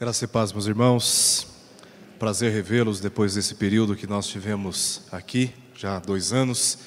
[0.00, 1.46] Graça e paz, meus irmãos.
[2.18, 6.78] Prazer revê-los depois desse período que nós tivemos aqui, já há dois anos,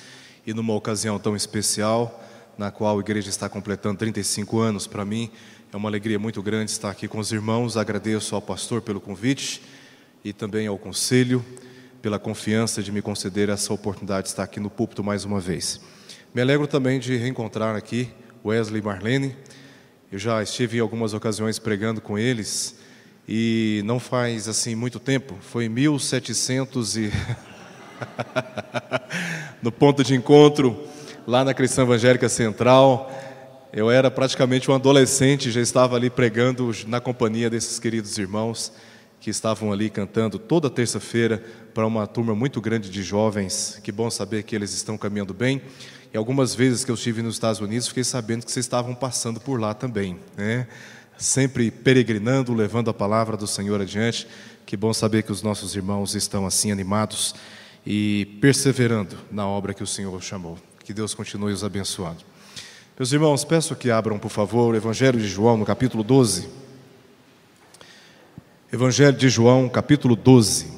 [0.48, 2.24] e numa ocasião tão especial,
[2.58, 4.88] na qual a igreja está completando 35 anos.
[4.88, 5.30] Para mim,
[5.72, 7.78] é uma alegria muito grande estar aqui com os irmãos.
[7.78, 9.62] Agradeço ao pastor pelo convite
[10.26, 11.46] e também ao conselho
[12.02, 15.80] pela confiança de me conceder essa oportunidade de estar aqui no púlpito mais uma vez.
[16.34, 18.10] Me alegro também de reencontrar aqui
[18.44, 19.38] Wesley e Marlene.
[20.12, 22.82] Eu já estive em algumas ocasiões pregando com eles
[23.28, 27.12] e não faz assim muito tempo, foi em 1700 e
[29.62, 30.88] no ponto de encontro
[31.26, 33.12] lá na Cristã Evangélica Central.
[33.72, 38.72] Eu era praticamente um adolescente, já estava ali pregando na companhia desses queridos irmãos
[39.20, 41.42] que estavam ali cantando toda terça-feira
[41.74, 43.80] para uma turma muito grande de jovens.
[43.82, 45.62] Que bom saber que eles estão caminhando bem.
[46.14, 49.40] E algumas vezes que eu estive nos Estados Unidos, fiquei sabendo que vocês estavam passando
[49.40, 50.68] por lá também, né?
[51.24, 54.28] Sempre peregrinando, levando a palavra do Senhor adiante.
[54.66, 57.34] Que bom saber que os nossos irmãos estão assim animados
[57.88, 60.58] e perseverando na obra que o Senhor chamou.
[60.84, 62.18] Que Deus continue os abençoando.
[63.00, 66.50] Meus irmãos, peço que abram, por favor, o Evangelho de João, no capítulo 12.
[68.74, 70.74] Evangelho de João, capítulo 12.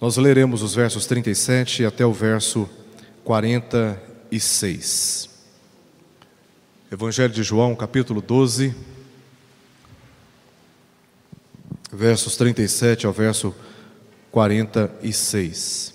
[0.00, 2.68] Nós leremos os versos 37 até o verso
[3.22, 5.30] 46.
[6.90, 8.74] Evangelho de João, capítulo 12,
[11.92, 13.54] versos 37 ao verso
[14.30, 15.94] 46.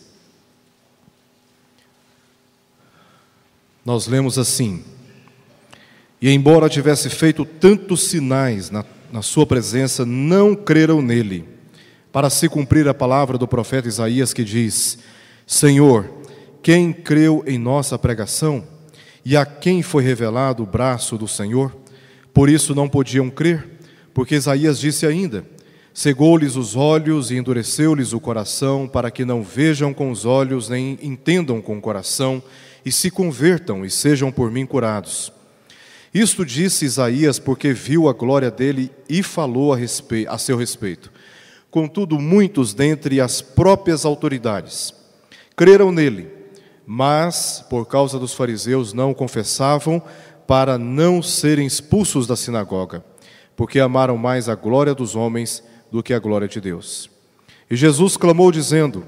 [3.84, 4.84] Nós lemos assim:
[6.22, 11.47] E embora tivesse feito tantos sinais na, na sua presença, não creram nele,
[12.12, 15.00] para se cumprir a palavra do profeta Isaías que diz:
[15.45, 16.09] Senhor,
[16.62, 18.64] quem creu em nossa pregação?
[19.23, 21.75] E a quem foi revelado o braço do Senhor?
[22.34, 23.67] Por isso não podiam crer,
[24.14, 25.45] porque Isaías disse ainda:
[25.94, 30.97] Cegou-lhes os olhos e endureceu-lhes o coração, para que não vejam com os olhos, nem
[31.02, 32.41] entendam com o coração,
[32.85, 35.31] e se convertam e sejam por mim curados.
[36.13, 41.12] Isto disse Isaías porque viu a glória dele e falou a, respeito, a seu respeito.
[41.69, 44.94] Contudo, muitos dentre as próprias autoridades
[45.56, 46.28] creram nele,
[46.85, 50.01] mas, por causa dos fariseus, não confessavam
[50.47, 53.06] para não serem expulsos da sinagoga,
[53.56, 57.09] porque amaram mais a glória dos homens do que a glória de Deus.
[57.69, 59.06] E Jesus clamou, dizendo: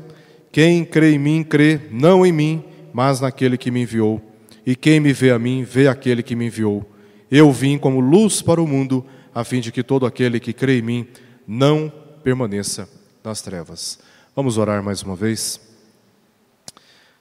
[0.51, 2.63] Quem crê em mim, crê não em mim,
[2.93, 4.21] mas naquele que me enviou.
[4.65, 6.89] E quem me vê a mim, vê aquele que me enviou.
[7.29, 10.79] Eu vim como luz para o mundo, a fim de que todo aquele que crê
[10.79, 11.07] em mim
[11.47, 11.91] não
[12.23, 12.87] permaneça
[13.23, 13.99] nas trevas.
[14.35, 15.59] Vamos orar mais uma vez.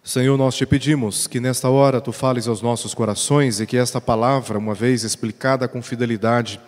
[0.04, 4.00] Senhor, nós te pedimos que nesta hora tu fales aos nossos corações e que esta
[4.00, 6.60] palavra, uma vez explicada com fidelidade,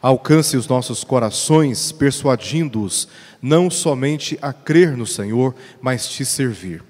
[0.00, 3.08] alcance os nossos corações, persuadindo-os
[3.40, 6.82] não somente a crer no Senhor, mas te servir.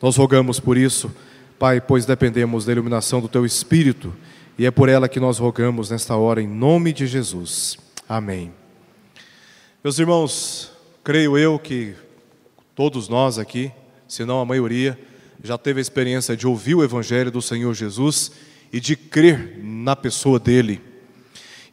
[0.00, 1.10] Nós rogamos por isso,
[1.58, 4.14] Pai, pois dependemos da iluminação do Teu Espírito
[4.58, 7.78] e é por ela que nós rogamos nesta hora, em nome de Jesus.
[8.08, 8.52] Amém.
[9.82, 10.72] Meus irmãos,
[11.02, 11.94] creio eu que
[12.74, 13.72] todos nós aqui,
[14.06, 14.98] se não a maioria,
[15.42, 18.32] já teve a experiência de ouvir o Evangelho do Senhor Jesus
[18.72, 20.89] e de crer na pessoa dele.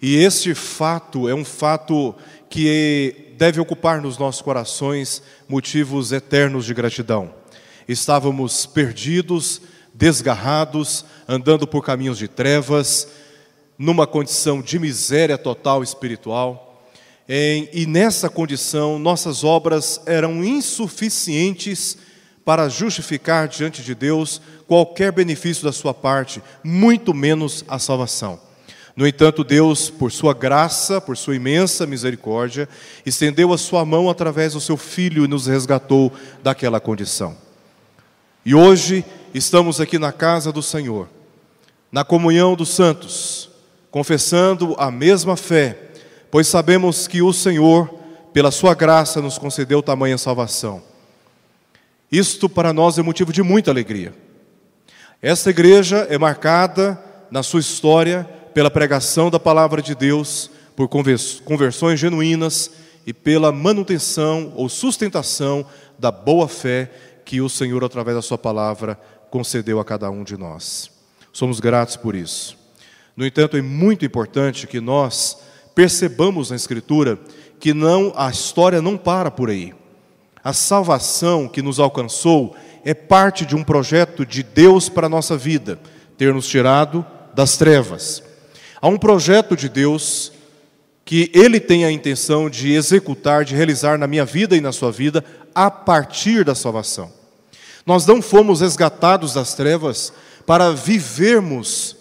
[0.01, 2.13] E este fato é um fato
[2.49, 7.33] que deve ocupar nos nossos corações motivos eternos de gratidão.
[7.87, 9.61] Estávamos perdidos,
[9.93, 13.07] desgarrados, andando por caminhos de trevas,
[13.77, 16.63] numa condição de miséria total espiritual.
[17.27, 21.97] e nessa condição, nossas obras eram insuficientes
[22.45, 28.46] para justificar diante de Deus qualquer benefício da sua parte, muito menos a salvação.
[28.97, 32.67] No entanto, Deus, por sua graça, por sua imensa misericórdia,
[33.05, 37.37] estendeu a sua mão através do seu filho e nos resgatou daquela condição.
[38.43, 41.07] E hoje estamos aqui na casa do Senhor,
[41.91, 43.51] na comunhão dos santos,
[43.91, 45.77] confessando a mesma fé,
[46.31, 47.93] pois sabemos que o Senhor,
[48.33, 50.81] pela sua graça, nos concedeu tamanha salvação.
[52.11, 54.11] Isto para nós é motivo de muita alegria.
[55.21, 61.99] Esta igreja é marcada na sua história pela pregação da palavra de Deus, por conversões
[61.99, 62.71] genuínas
[63.05, 65.63] e pela manutenção ou sustentação
[65.99, 66.91] da boa fé
[67.23, 68.99] que o Senhor, através da Sua palavra,
[69.29, 70.89] concedeu a cada um de nós.
[71.31, 72.57] Somos gratos por isso.
[73.15, 75.37] No entanto, é muito importante que nós
[75.75, 77.19] percebamos na Escritura
[77.59, 79.71] que não a história não para por aí.
[80.43, 85.37] A salvação que nos alcançou é parte de um projeto de Deus para a nossa
[85.37, 85.79] vida,
[86.17, 87.05] ter nos tirado
[87.35, 88.25] das trevas.
[88.81, 90.31] Há um projeto de Deus
[91.03, 94.91] que Ele tem a intenção de executar, de realizar na minha vida e na sua
[94.91, 95.23] vida
[95.55, 97.11] a partir da salvação.
[97.85, 100.11] Nós não fomos resgatados das trevas
[100.45, 101.95] para vivermos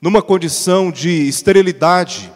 [0.00, 2.32] numa condição de esterilidade,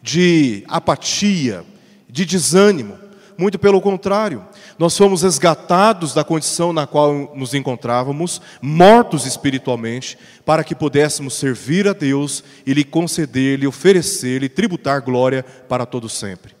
[0.00, 1.64] de apatia,
[2.08, 2.98] de desânimo.
[3.36, 4.46] Muito pelo contrário,
[4.78, 11.86] nós fomos resgatados da condição na qual nos encontrávamos, mortos espiritualmente, para que pudéssemos servir
[11.86, 16.54] a Deus e lhe conceder, lhe oferecer, lhe tributar glória para todo sempre.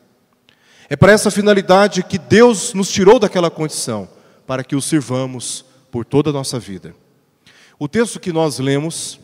[0.88, 4.08] É para essa finalidade que Deus nos tirou daquela condição,
[4.46, 6.94] para que o sirvamos por toda a nossa vida.
[7.78, 9.18] O texto que nós lemos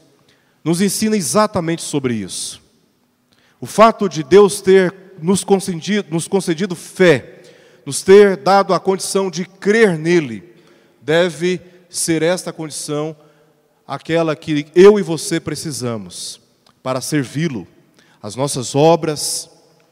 [0.64, 2.60] nos ensina exatamente sobre isso.
[3.60, 7.29] O fato de Deus ter nos concedido, nos concedido fé,
[7.84, 10.54] nos ter dado a condição de crer nele,
[11.00, 13.16] deve ser esta condição
[13.86, 16.40] aquela que eu e você precisamos
[16.82, 17.66] para servi-lo.
[18.22, 19.50] As nossas obras,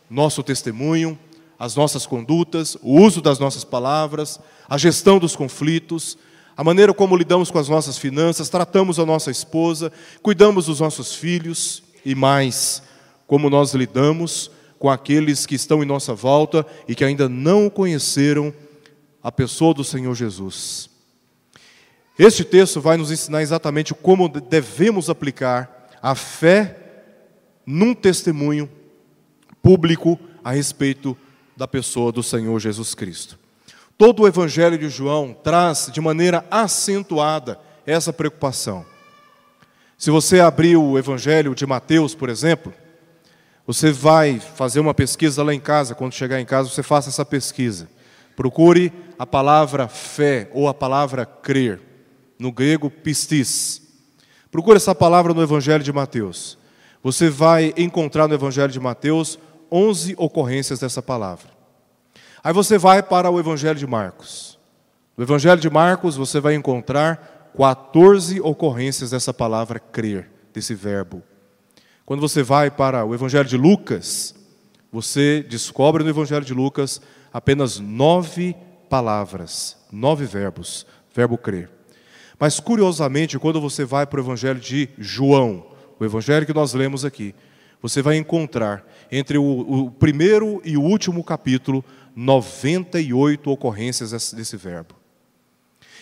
[0.08, 1.19] nosso testemunho,
[1.58, 4.38] as nossas condutas, o uso das nossas palavras,
[4.69, 6.17] a gestão dos conflitos,
[6.56, 9.90] a maneira como lidamos com as nossas finanças, tratamos a nossa esposa,
[10.23, 12.82] cuidamos dos nossos filhos e mais,
[13.26, 18.53] como nós lidamos com aqueles que estão em nossa volta e que ainda não conheceram
[19.23, 20.89] a pessoa do Senhor Jesus.
[22.19, 26.77] Este texto vai nos ensinar exatamente como devemos aplicar a fé
[27.67, 28.69] num testemunho
[29.63, 31.17] público a respeito
[31.57, 33.39] da pessoa do Senhor Jesus Cristo.
[33.97, 38.87] Todo o Evangelho de João traz de maneira acentuada essa preocupação.
[39.97, 42.73] Se você abrir o Evangelho de Mateus, por exemplo,
[43.69, 47.23] você vai fazer uma pesquisa lá em casa, quando chegar em casa, você faça essa
[47.23, 47.87] pesquisa.
[48.35, 51.79] Procure a palavra fé ou a palavra crer,
[52.38, 53.82] no grego pistis.
[54.50, 56.56] Procure essa palavra no Evangelho de Mateus.
[57.03, 59.38] Você vai encontrar no Evangelho de Mateus
[59.71, 61.50] 11 ocorrências dessa palavra.
[62.43, 64.59] Aí você vai para o Evangelho de Marcos.
[65.14, 71.23] No Evangelho de Marcos você vai encontrar 14 ocorrências dessa palavra crer, desse verbo.
[72.09, 74.35] Quando você vai para o Evangelho de Lucas,
[74.91, 78.57] você descobre no Evangelho de Lucas apenas nove
[78.89, 81.69] palavras, nove verbos, verbo crer.
[82.41, 85.67] Mas curiosamente, quando você vai para o Evangelho de João,
[86.01, 87.35] o Evangelho que nós lemos aqui,
[87.83, 91.85] você vai encontrar entre o, o primeiro e o último capítulo
[92.17, 94.98] 98 ocorrências desse, desse verbo.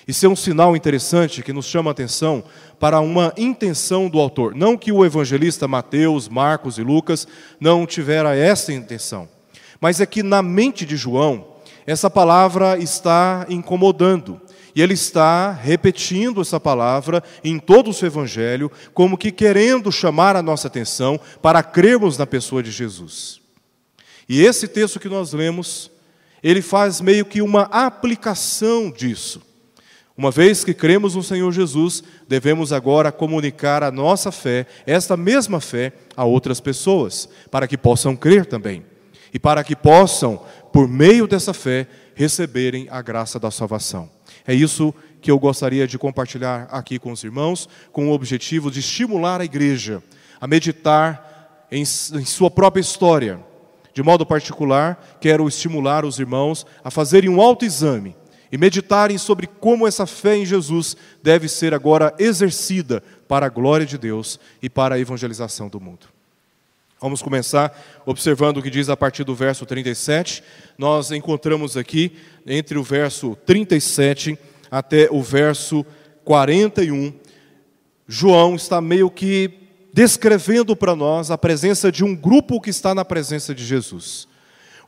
[0.06, 2.44] Isso é um sinal interessante que nos chama a atenção
[2.78, 4.54] para uma intenção do autor.
[4.54, 7.26] Não que o evangelista Mateus, Marcos e Lucas
[7.58, 9.28] não tivera essa intenção,
[9.80, 14.40] mas é que na mente de João, essa palavra está incomodando.
[14.76, 20.36] E ele está repetindo essa palavra em todo o seu evangelho, como que querendo chamar
[20.36, 23.40] a nossa atenção para crermos na pessoa de Jesus.
[24.28, 25.90] E esse texto que nós lemos,
[26.42, 29.40] ele faz meio que uma aplicação disso.
[30.16, 35.60] Uma vez que cremos no Senhor Jesus, devemos agora comunicar a nossa fé, esta mesma
[35.60, 38.82] fé, a outras pessoas, para que possam crer também.
[39.34, 40.40] E para que possam,
[40.72, 44.08] por meio dessa fé, receberem a graça da salvação.
[44.46, 48.80] É isso que eu gostaria de compartilhar aqui com os irmãos, com o objetivo de
[48.80, 50.02] estimular a igreja
[50.40, 53.38] a meditar em, em sua própria história.
[53.92, 58.16] De modo particular, quero estimular os irmãos a fazerem um autoexame
[58.50, 63.86] e meditarem sobre como essa fé em Jesus deve ser agora exercida para a glória
[63.86, 66.06] de Deus e para a evangelização do mundo.
[67.00, 70.42] Vamos começar observando o que diz a partir do verso 37.
[70.78, 74.38] Nós encontramos aqui, entre o verso 37
[74.70, 75.84] até o verso
[76.24, 77.12] 41,
[78.08, 79.50] João está meio que
[79.92, 84.28] descrevendo para nós a presença de um grupo que está na presença de Jesus.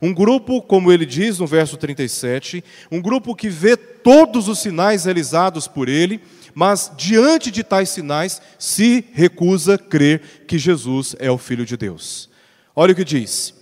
[0.01, 5.03] Um grupo, como ele diz no verso 37, um grupo que vê todos os sinais
[5.03, 6.21] realizados por ele,
[6.53, 11.75] mas diante de tais sinais se recusa a crer que Jesus é o Filho de
[11.75, 12.29] Deus.
[12.75, 13.53] Olha o que diz: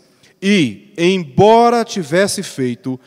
[0.41, 2.99] E, embora tivesse feito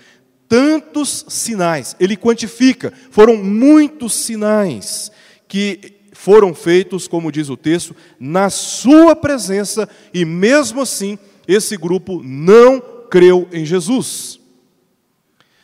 [0.48, 5.12] tantos sinais, ele quantifica, foram muitos sinais
[5.46, 12.20] que foram feitos, como diz o texto, na sua presença, e mesmo assim, esse grupo
[12.22, 14.38] não creu em Jesus.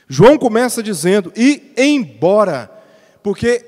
[0.09, 2.71] João começa dizendo, e embora,
[3.23, 3.65] porque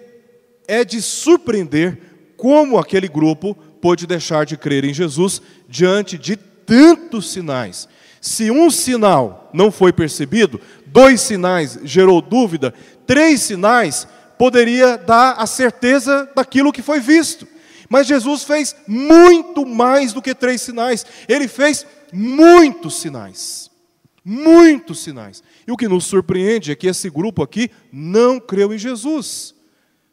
[0.66, 1.98] é de surpreender
[2.36, 7.88] como aquele grupo pôde deixar de crer em Jesus diante de tantos sinais.
[8.20, 12.74] Se um sinal não foi percebido, dois sinais gerou dúvida,
[13.06, 14.06] três sinais
[14.36, 17.46] poderia dar a certeza daquilo que foi visto.
[17.88, 21.06] Mas Jesus fez muito mais do que três sinais.
[21.26, 23.70] Ele fez muitos sinais.
[24.24, 25.42] Muitos sinais.
[25.66, 29.54] E o que nos surpreende é que esse grupo aqui não creu em Jesus.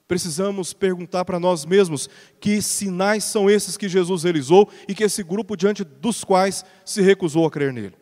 [0.08, 2.08] Precisamos perguntar para nós mesmos
[2.40, 7.02] que sinais são esses que Jesus realizou e que esse grupo diante dos quais se
[7.02, 7.96] recusou a crer nele.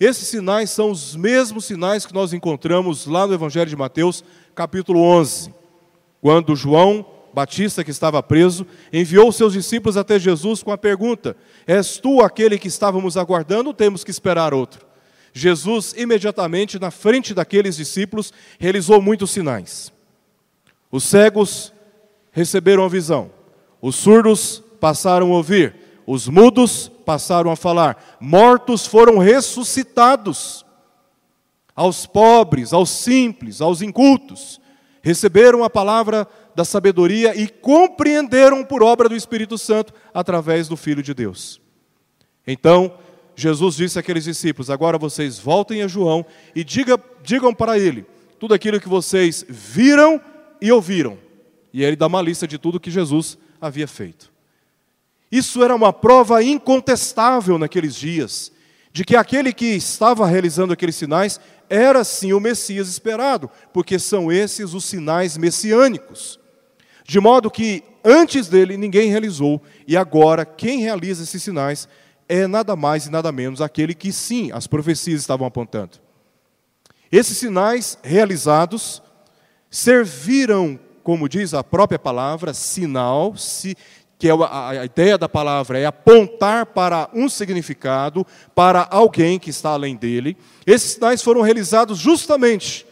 [0.00, 4.22] Esses sinais são os mesmos sinais que nós encontramos lá no Evangelho de Mateus,
[4.54, 5.52] capítulo 11,
[6.20, 11.98] quando João Batista, que estava preso, enviou seus discípulos até Jesus com a pergunta: És
[11.98, 14.86] tu aquele que estávamos aguardando ou temos que esperar outro?
[15.32, 19.92] Jesus, imediatamente na frente daqueles discípulos, realizou muitos sinais.
[20.90, 21.72] Os cegos
[22.32, 23.30] receberam a visão,
[23.80, 25.74] os surdos passaram a ouvir,
[26.06, 30.64] os mudos passaram a falar, mortos foram ressuscitados.
[31.76, 34.60] Aos pobres, aos simples, aos incultos,
[35.02, 36.26] receberam a palavra
[36.58, 41.60] da sabedoria e compreenderam por obra do Espírito Santo através do Filho de Deus.
[42.44, 42.98] Então,
[43.36, 48.04] Jesus disse àqueles discípulos: Agora vocês voltem a João e diga, digam para ele
[48.40, 50.20] tudo aquilo que vocês viram
[50.60, 51.16] e ouviram.
[51.72, 54.32] E ele dá uma lista de tudo que Jesus havia feito.
[55.30, 58.50] Isso era uma prova incontestável naqueles dias,
[58.92, 61.38] de que aquele que estava realizando aqueles sinais
[61.70, 66.40] era sim o Messias esperado, porque são esses os sinais messiânicos.
[67.08, 71.88] De modo que antes dele ninguém realizou, e agora quem realiza esses sinais
[72.28, 75.92] é nada mais e nada menos aquele que sim, as profecias estavam apontando.
[77.10, 79.02] Esses sinais realizados
[79.70, 83.74] serviram, como diz a própria palavra, sinal, se,
[84.18, 89.48] que é a, a ideia da palavra é apontar para um significado, para alguém que
[89.48, 90.36] está além dele.
[90.66, 92.86] Esses sinais foram realizados justamente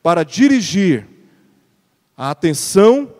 [0.00, 1.08] para dirigir
[2.16, 3.12] a atenção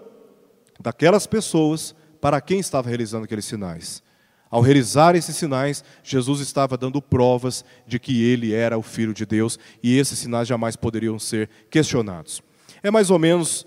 [0.82, 4.02] daquelas pessoas para quem estava realizando aqueles sinais.
[4.50, 9.24] Ao realizar esses sinais, Jesus estava dando provas de que ele era o Filho de
[9.24, 12.42] Deus e esses sinais jamais poderiam ser questionados.
[12.82, 13.66] É mais ou menos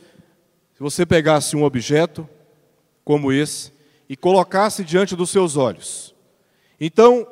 [0.76, 2.30] se você pegasse um objeto
[3.04, 3.72] como esse
[4.08, 6.14] e colocasse diante dos seus olhos.
[6.80, 7.28] Então,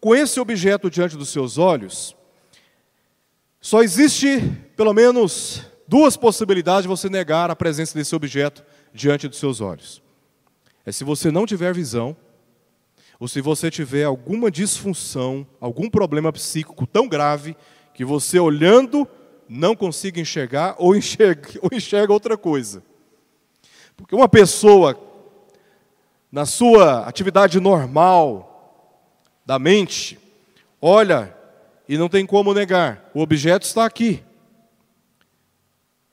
[0.00, 2.16] com esse objeto diante dos seus olhos,
[3.60, 4.40] só existe
[4.76, 10.02] pelo menos duas possibilidades de você negar a presença desse objeto diante dos seus olhos.
[10.84, 12.16] É se você não tiver visão,
[13.18, 17.56] ou se você tiver alguma disfunção, algum problema psíquico tão grave
[17.94, 19.06] que você olhando
[19.48, 22.82] não consiga enxergar ou enxerga, ou enxerga outra coisa.
[23.96, 24.98] Porque uma pessoa,
[26.32, 28.48] na sua atividade normal
[29.46, 30.18] da mente,
[30.80, 31.36] olha
[31.88, 34.22] e não tem como negar, o objeto está aqui.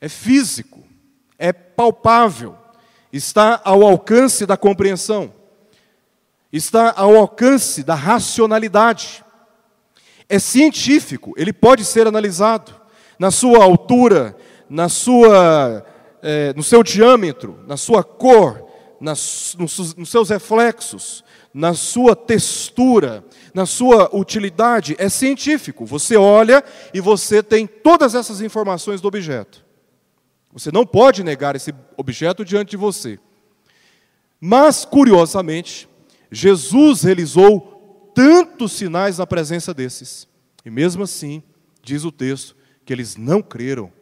[0.00, 0.84] É físico,
[1.38, 2.59] é palpável
[3.12, 5.32] está ao alcance da compreensão,
[6.52, 9.24] está ao alcance da racionalidade.
[10.28, 12.74] É científico, ele pode ser analisado
[13.18, 14.36] na sua altura,
[14.68, 15.84] na sua,
[16.22, 18.66] é, no seu diâmetro, na sua cor,
[19.00, 25.84] nas, nos, nos seus reflexos, na sua textura, na sua utilidade, é científico.
[25.84, 26.62] Você olha
[26.94, 29.64] e você tem todas essas informações do objeto.
[30.52, 33.18] Você não pode negar esse objeto diante de você.
[34.40, 35.88] Mas, curiosamente,
[36.30, 40.26] Jesus realizou tantos sinais na presença desses.
[40.64, 41.42] E mesmo assim,
[41.82, 43.92] diz o texto, que eles não creram.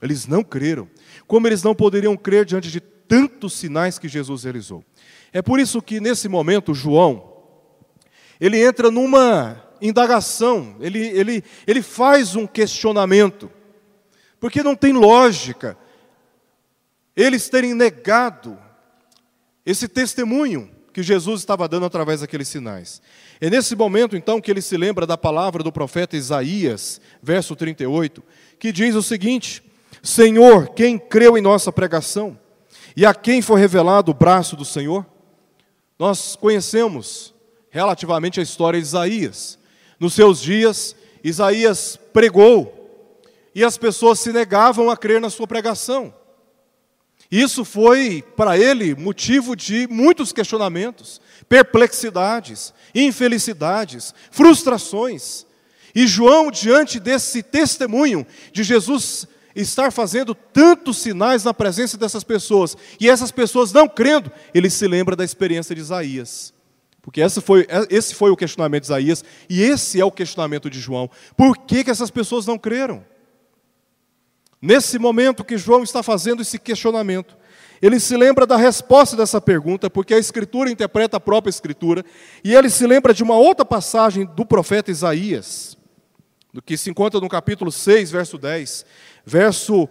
[0.00, 0.88] Eles não creram.
[1.26, 4.84] Como eles não poderiam crer diante de tantos sinais que Jesus realizou.
[5.32, 7.32] É por isso que, nesse momento, João,
[8.40, 13.50] ele entra numa indagação, ele, ele, ele faz um questionamento.
[14.44, 15.74] Porque não tem lógica
[17.16, 18.58] eles terem negado
[19.64, 23.00] esse testemunho que Jesus estava dando através daqueles sinais.
[23.40, 28.22] É nesse momento, então, que ele se lembra da palavra do profeta Isaías, verso 38,
[28.58, 29.62] que diz o seguinte:
[30.02, 32.38] Senhor, quem creu em nossa pregação?
[32.94, 35.06] E a quem foi revelado o braço do Senhor?
[35.98, 37.34] Nós conhecemos
[37.70, 39.58] relativamente a história de Isaías.
[39.98, 42.73] Nos seus dias, Isaías pregou
[43.54, 46.12] e as pessoas se negavam a crer na sua pregação.
[47.30, 55.46] Isso foi para ele motivo de muitos questionamentos, perplexidades, infelicidades, frustrações.
[55.94, 62.76] E João, diante desse testemunho de Jesus estar fazendo tantos sinais na presença dessas pessoas,
[63.00, 66.52] e essas pessoas não crendo, ele se lembra da experiência de Isaías.
[67.00, 70.80] Porque esse foi, esse foi o questionamento de Isaías, e esse é o questionamento de
[70.80, 71.08] João.
[71.36, 73.04] Por que, que essas pessoas não creram?
[74.64, 77.36] Nesse momento que João está fazendo esse questionamento,
[77.82, 82.02] ele se lembra da resposta dessa pergunta, porque a Escritura interpreta a própria Escritura,
[82.42, 85.76] e ele se lembra de uma outra passagem do profeta Isaías,
[86.50, 88.86] do que se encontra no capítulo 6, verso 10,
[89.26, 89.86] verso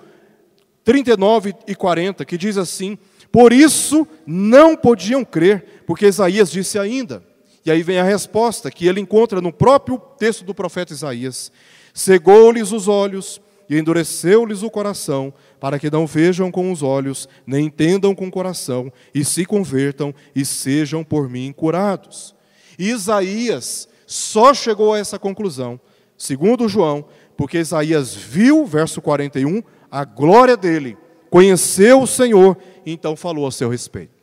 [0.84, 2.98] 39 e 40, que diz assim:
[3.32, 7.24] Por isso não podiam crer, porque Isaías disse ainda.
[7.64, 11.52] E aí vem a resposta que ele encontra no próprio texto do profeta Isaías:
[11.94, 13.40] Cegou-lhes os olhos
[13.70, 18.32] e endureceu-lhes o coração, para que não vejam com os olhos, nem entendam com o
[18.32, 22.36] coração, e se convertam e sejam por mim curados.
[22.78, 25.80] Isaías só chegou a essa conclusão
[26.18, 27.06] segundo João,
[27.36, 30.98] porque Isaías viu, verso 41, a glória dele,
[31.30, 34.14] conheceu o Senhor e então falou a seu respeito.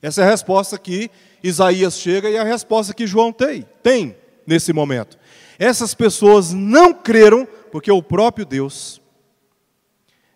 [0.00, 1.10] Essa é a resposta que
[1.42, 4.16] Isaías chega e a resposta que João tem, tem
[4.46, 5.18] nesse momento.
[5.58, 9.02] Essas pessoas não creram porque o próprio Deus,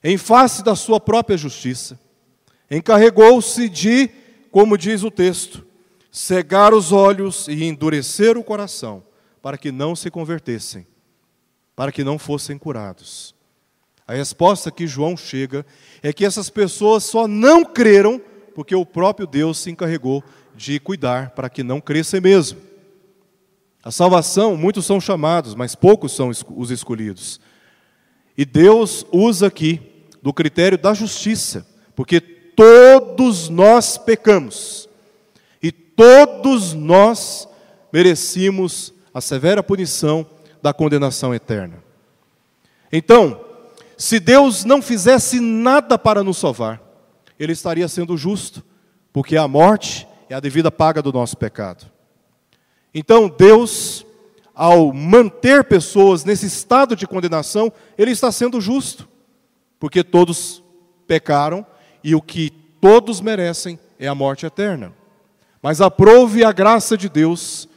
[0.05, 1.99] em face da sua própria justiça,
[2.71, 4.11] encarregou-se de,
[4.51, 5.65] como diz o texto,
[6.13, 9.03] cegar os olhos e endurecer o coração
[9.41, 10.87] para que não se convertessem,
[11.75, 13.35] para que não fossem curados.
[14.07, 15.65] A resposta que João chega
[16.03, 18.21] é que essas pessoas só não creram
[18.55, 20.23] porque o próprio Deus se encarregou
[20.55, 22.61] de cuidar para que não crescem mesmo.
[23.83, 27.41] A salvação, muitos são chamados, mas poucos são os escolhidos.
[28.37, 29.81] E Deus usa aqui
[30.23, 34.89] do critério da justiça, porque todos nós pecamos
[35.63, 37.49] e todos nós
[37.93, 40.27] merecemos a severa punição
[40.63, 41.83] da condenação eterna.
[42.93, 43.41] Então,
[43.97, 46.83] se Deus não fizesse nada para nos salvar,
[47.39, 48.63] Ele estaria sendo justo,
[49.13, 51.91] porque a morte é a devida paga do nosso pecado.
[52.95, 54.05] Então, Deus,
[54.55, 59.09] ao manter pessoas nesse estado de condenação, Ele está sendo justo,
[59.79, 60.63] porque todos
[61.07, 61.65] pecaram
[62.03, 64.93] e o que todos merecem é a morte eterna.
[65.63, 67.69] Mas aprove a graça de Deus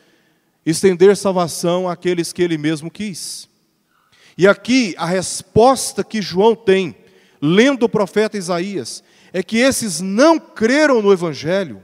[0.66, 3.50] estender salvação àqueles que ele mesmo quis.
[4.38, 6.96] E aqui a resposta que João tem,
[7.42, 11.84] lendo o profeta Isaías, é que esses não creram no Evangelho.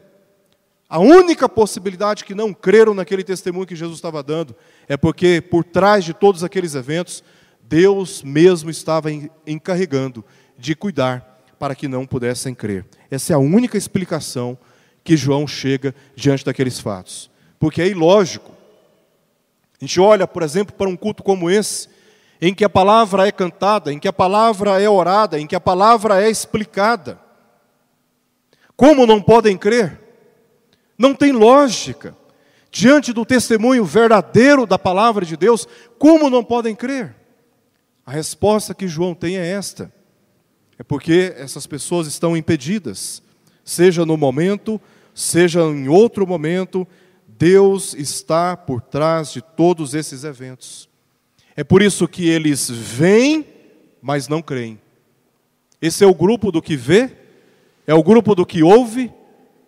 [0.89, 4.55] A única possibilidade que não creram naquele testemunho que Jesus estava dando
[4.87, 7.23] é porque por trás de todos aqueles eventos,
[7.61, 9.09] Deus mesmo estava
[9.45, 10.25] encarregando
[10.57, 12.85] de cuidar para que não pudessem crer.
[13.11, 14.57] Essa é a única explicação
[15.03, 17.29] que João chega diante daqueles fatos.
[17.59, 18.59] Porque é ilógico
[19.81, 21.87] a gente olha, por exemplo, para um culto como esse,
[22.41, 25.59] em que a palavra é cantada, em que a palavra é orada, em que a
[25.59, 27.17] palavra é explicada.
[28.75, 29.97] Como não podem crer?
[30.99, 32.13] Não tem lógica.
[32.69, 35.65] Diante do testemunho verdadeiro da palavra de Deus,
[35.97, 37.15] como não podem crer?
[38.05, 39.91] A resposta que João tem é esta:
[40.77, 43.23] é porque essas pessoas estão impedidas,
[43.63, 44.79] seja no momento,
[45.15, 46.87] seja em outro momento,
[47.25, 50.89] Deus está por trás de todos esses eventos.
[51.55, 53.45] É por isso que eles veem,
[54.01, 54.79] mas não creem.
[55.81, 57.09] Esse é o grupo do que vê,
[57.87, 59.11] é o grupo do que ouve,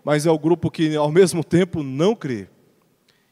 [0.03, 2.47] mas é o grupo que ao mesmo tempo não crê.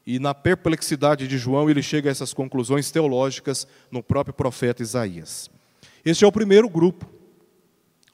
[0.06, 5.50] E na perplexidade de João, ele chega a essas conclusões teológicas no próprio profeta Isaías.
[6.04, 7.08] Este é o primeiro grupo.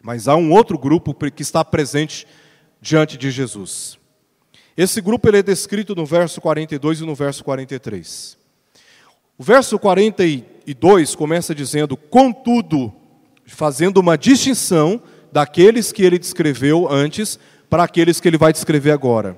[0.02, 2.28] Mas há um outro grupo que está presente
[2.82, 3.98] diante de Jesus.
[4.78, 8.38] Esse grupo ele é descrito no verso 42 e no verso 43.
[9.38, 12.94] O verso 42 começa dizendo: Contudo,
[13.46, 17.40] fazendo uma distinção daqueles que ele descreveu antes
[17.76, 19.38] para aqueles que ele vai descrever agora.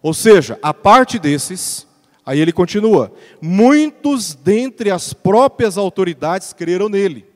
[0.00, 1.84] Ou seja, a parte desses,
[2.24, 7.26] aí ele continua: muitos dentre as próprias autoridades creram nele.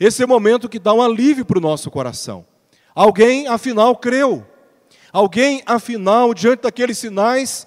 [0.00, 2.44] Esse é o momento que dá um alívio para o nosso coração.
[2.92, 4.44] Alguém, afinal, creu.
[5.12, 7.64] Alguém, afinal, diante daqueles sinais,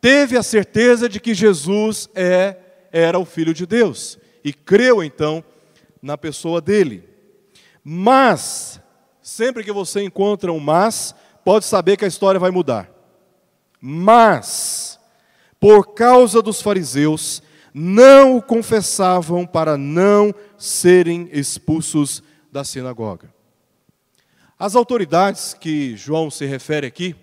[0.00, 2.56] teve a certeza de que Jesus é,
[2.90, 5.44] era o Filho de Deus e creu então
[6.00, 7.06] na pessoa dele.
[7.84, 8.80] Mas,
[9.26, 11.12] sempre que você encontra um mas,
[11.46, 12.90] pode saber que a história vai mudar.
[13.80, 14.98] Mas,
[15.60, 17.40] por causa dos fariseus,
[17.72, 23.32] não o confessavam para não serem expulsos da sinagoga.
[24.58, 27.14] As autoridades que João se refere aqui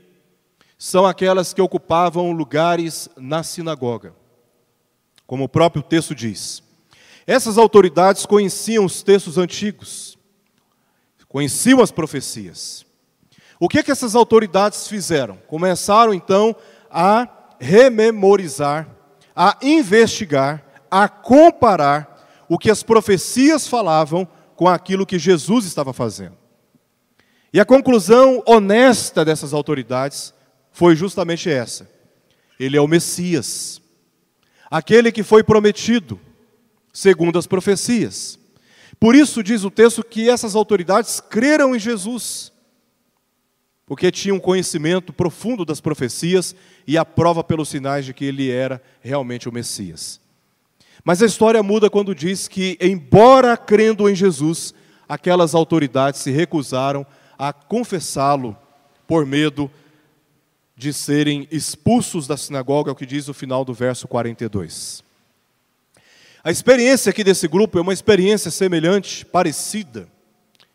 [0.78, 4.16] são aquelas que ocupavam lugares na sinagoga,
[5.28, 6.64] como o próprio texto diz.
[7.28, 10.18] Essas autoridades conheciam os textos antigos,
[11.28, 12.86] conheciam as profecias.
[13.60, 15.38] O que, é que essas autoridades fizeram?
[15.48, 16.56] Começaram então
[16.89, 17.28] a
[17.60, 18.88] rememorizar,
[19.36, 26.38] a investigar, a comparar o que as profecias falavam com aquilo que Jesus estava fazendo.
[27.52, 30.34] E a conclusão honesta dessas autoridades
[30.72, 31.89] foi justamente essa:
[32.60, 33.82] ele é o Messias,
[34.70, 36.20] aquele que foi prometido,
[36.92, 38.39] segundo as profecias.
[39.00, 42.53] Por isso diz o texto que essas autoridades creram em Jesus,
[43.93, 46.56] porque tinham conhecimento profundo das profecias
[46.88, 50.19] e a prova pelos sinais de que ele era realmente o Messias.
[51.03, 54.73] Mas a história muda quando diz que, embora crendo em Jesus,
[55.08, 57.06] aquelas autoridades se recusaram
[57.38, 58.58] a confessá-lo
[59.06, 59.69] por medo
[60.75, 65.03] de serem expulsos da sinagoga, é o que diz o final do verso 42.
[66.43, 70.08] A experiência aqui desse grupo é uma experiência semelhante, parecida,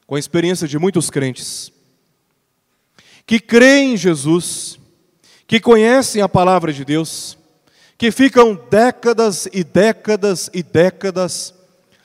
[0.07, 1.73] com a experiência de muitos crentes,
[3.29, 4.81] que creem em Jesus,
[5.47, 7.37] que conhecem a palavra de Deus,
[7.99, 11.53] que ficam décadas e décadas e décadas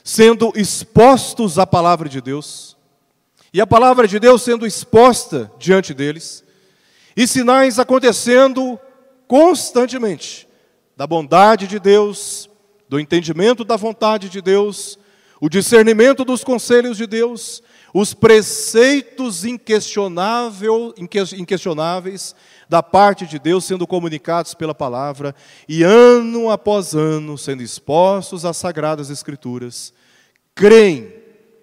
[0.03, 2.75] sendo expostos à palavra de Deus,
[3.53, 6.43] e a palavra de Deus sendo exposta diante deles,
[7.15, 8.77] e sinais acontecendo
[9.25, 10.45] constantemente
[10.97, 12.49] da bondade de Deus,
[12.89, 14.99] do entendimento da vontade de Deus,
[15.39, 22.35] o discernimento dos conselhos de Deus, os preceitos inquestionáveis
[22.67, 25.35] da parte de Deus sendo comunicados pela palavra
[25.69, 29.93] e ano após ano sendo expostos às sagradas escrituras,
[30.55, 31.13] creem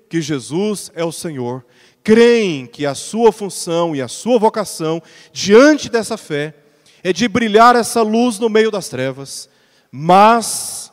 [0.09, 1.67] que Jesus é o Senhor,
[2.05, 6.55] creem que a sua função e a sua vocação diante dessa fé
[7.03, 9.49] é de brilhar essa luz no meio das trevas,
[9.91, 10.93] mas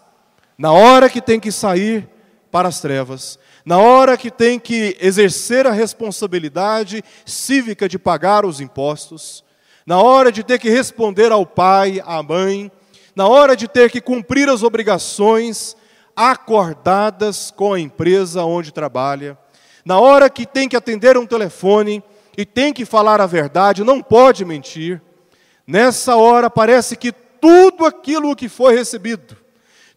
[0.58, 2.10] na hora que tem que sair
[2.58, 8.60] para as trevas, na hora que tem que exercer a responsabilidade cívica de pagar os
[8.60, 9.44] impostos,
[9.86, 12.72] na hora de ter que responder ao pai, à mãe,
[13.16, 15.78] na hora de ter que cumprir as obrigações
[16.16, 19.38] acordadas com a empresa onde trabalha,
[19.86, 22.04] na hora que tem que atender um telefone
[22.36, 25.00] e tem que falar a verdade, não pode mentir,
[25.68, 29.38] nessa hora parece que tudo aquilo que foi recebido,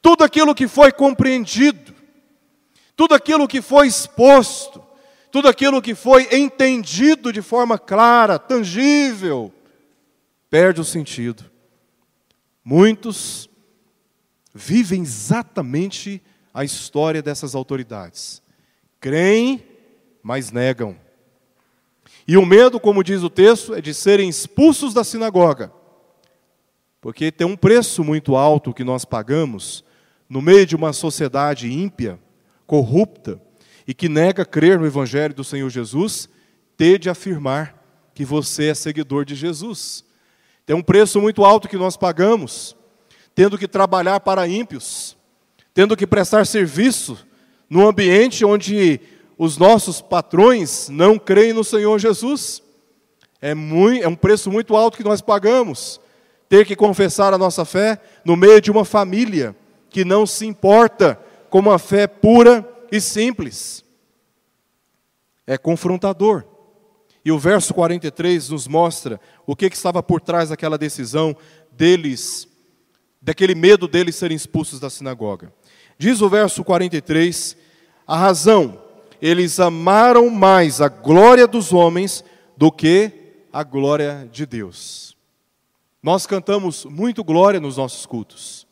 [0.02, 1.99] tudo aquilo que foi compreendido,
[3.00, 4.82] tudo aquilo que foi exposto,
[5.32, 9.50] tudo aquilo que foi entendido de forma clara, tangível,
[10.50, 11.50] perde o sentido.
[12.62, 13.48] Muitos
[14.52, 18.42] vivem exatamente a história dessas autoridades.
[19.00, 19.64] Creem,
[20.22, 20.94] mas negam.
[22.28, 25.72] E o medo, como diz o texto, é de serem expulsos da sinagoga.
[27.00, 29.82] Porque tem um preço muito alto que nós pagamos
[30.28, 32.20] no meio de uma sociedade ímpia,
[32.70, 33.42] corrupta
[33.84, 36.28] e que nega crer no Evangelho do Senhor Jesus,
[36.76, 37.74] ter de afirmar
[38.14, 40.04] que você é seguidor de Jesus.
[40.64, 42.76] Tem um preço muito alto que nós pagamos,
[43.34, 45.16] tendo que trabalhar para ímpios,
[45.74, 47.18] tendo que prestar serviço
[47.68, 49.00] num ambiente onde
[49.36, 52.62] os nossos patrões não creem no Senhor Jesus.
[53.42, 56.00] É, muito, é um preço muito alto que nós pagamos,
[56.48, 59.56] ter que confessar a nossa fé no meio de uma família
[59.88, 61.18] que não se importa
[61.50, 63.84] com uma fé pura e simples.
[65.46, 66.44] É confrontador.
[67.24, 71.36] E o verso 43 nos mostra o que, que estava por trás daquela decisão
[71.70, 72.48] deles,
[73.20, 75.52] daquele medo deles serem expulsos da sinagoga.
[75.98, 77.56] Diz o verso 43:
[78.06, 78.82] a razão,
[79.20, 82.24] eles amaram mais a glória dos homens
[82.56, 83.12] do que
[83.52, 85.14] a glória de Deus.
[86.02, 88.66] Nós cantamos muito glória nos nossos cultos,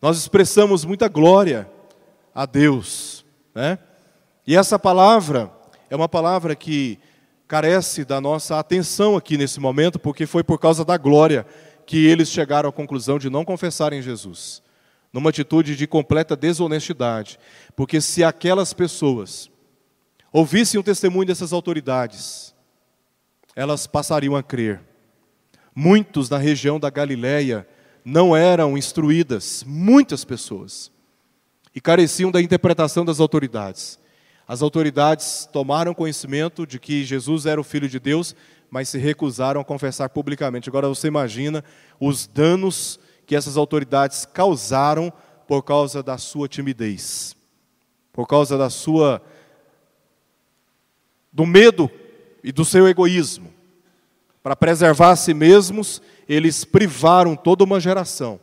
[0.00, 1.70] nós expressamos muita glória
[2.36, 3.78] a Deus, né?
[4.46, 5.50] E essa palavra
[5.88, 6.98] é uma palavra que
[7.48, 11.46] carece da nossa atenção aqui nesse momento, porque foi por causa da glória
[11.86, 14.62] que eles chegaram à conclusão de não confessarem Jesus,
[15.10, 17.38] numa atitude de completa desonestidade,
[17.74, 19.50] porque se aquelas pessoas
[20.30, 22.54] ouvissem o testemunho dessas autoridades,
[23.54, 24.82] elas passariam a crer.
[25.74, 27.66] Muitos na região da Galiléia
[28.04, 30.94] não eram instruídas, muitas pessoas,
[31.76, 33.98] e careciam da interpretação das autoridades.
[34.48, 38.34] As autoridades tomaram conhecimento de que Jesus era o Filho de Deus,
[38.70, 40.70] mas se recusaram a confessar publicamente.
[40.70, 41.62] Agora você imagina
[42.00, 45.12] os danos que essas autoridades causaram
[45.46, 47.36] por causa da sua timidez,
[48.10, 49.20] por causa da sua
[51.30, 51.90] do medo
[52.42, 53.52] e do seu egoísmo.
[54.42, 58.40] Para preservar a si mesmos, eles privaram toda uma geração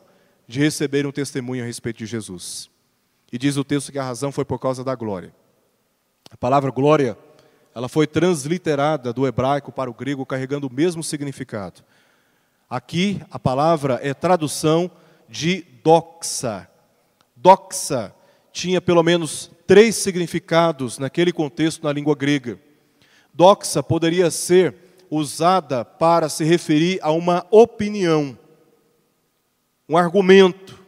[0.47, 2.71] de receber um testemunho a respeito de Jesus.
[3.33, 5.33] E diz o texto que a razão foi por causa da glória.
[6.29, 7.17] A palavra glória,
[7.73, 11.81] ela foi transliterada do hebraico para o grego, carregando o mesmo significado.
[12.69, 14.91] Aqui, a palavra é tradução
[15.27, 16.69] de doxa.
[17.35, 18.13] Doxa
[18.51, 22.59] tinha pelo menos três significados naquele contexto na língua grega.
[23.33, 24.75] Doxa poderia ser
[25.09, 28.37] usada para se referir a uma opinião,
[29.89, 30.82] um argumento.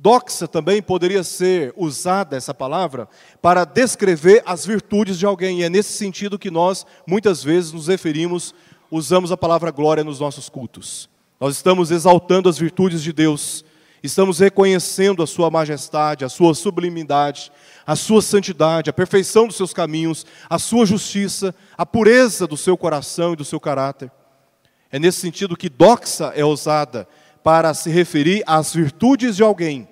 [0.00, 3.08] Doxa também poderia ser usada, essa palavra,
[3.42, 5.58] para descrever as virtudes de alguém.
[5.58, 8.54] E é nesse sentido que nós, muitas vezes, nos referimos,
[8.92, 11.10] usamos a palavra glória nos nossos cultos.
[11.40, 13.64] Nós estamos exaltando as virtudes de Deus,
[14.00, 17.50] estamos reconhecendo a Sua majestade, a Sua sublimidade,
[17.84, 22.76] a Sua santidade, a perfeição dos seus caminhos, a Sua justiça, a pureza do seu
[22.76, 24.12] coração e do seu caráter.
[24.92, 27.06] É nesse sentido que doxa é usada
[27.48, 29.88] para se referir às virtudes de alguém.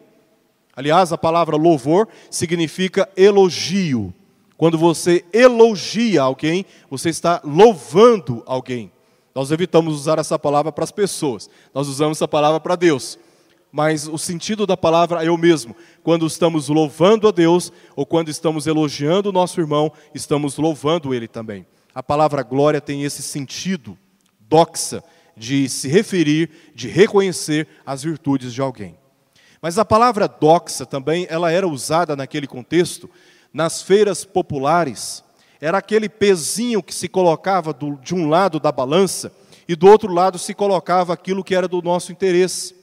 [0.77, 4.13] Aliás, a palavra louvor significa elogio.
[4.59, 8.93] Quando você elogia alguém, você está louvando alguém.
[9.35, 13.19] Nós evitamos usar essa palavra para as pessoas, nós usamos essa palavra para Deus.
[13.73, 15.75] Mas o sentido da palavra é o mesmo.
[16.03, 21.27] Quando estamos louvando a Deus ou quando estamos elogiando o nosso irmão, estamos louvando ele
[21.27, 21.65] também.
[21.95, 23.97] A palavra glória tem esse sentido,
[24.41, 25.03] doxa,
[25.37, 28.97] de se referir, de reconhecer as virtudes de alguém.
[29.61, 33.11] Mas a palavra doxa também, ela era usada naquele contexto,
[33.53, 35.23] nas feiras populares,
[35.61, 39.33] era aquele pezinho que se colocava do, de um lado da balança
[39.69, 42.75] e do outro lado se colocava aquilo que era do nosso interesse.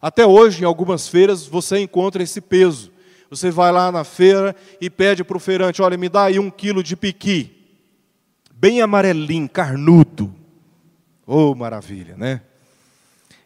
[0.00, 2.92] Até hoje, em algumas feiras, você encontra esse peso.
[3.30, 6.50] Você vai lá na feira e pede para o feirante: olha, me dá aí um
[6.50, 7.50] quilo de piqui,
[8.54, 10.34] bem amarelinho, carnudo.
[11.30, 12.40] Oh, maravilha, né?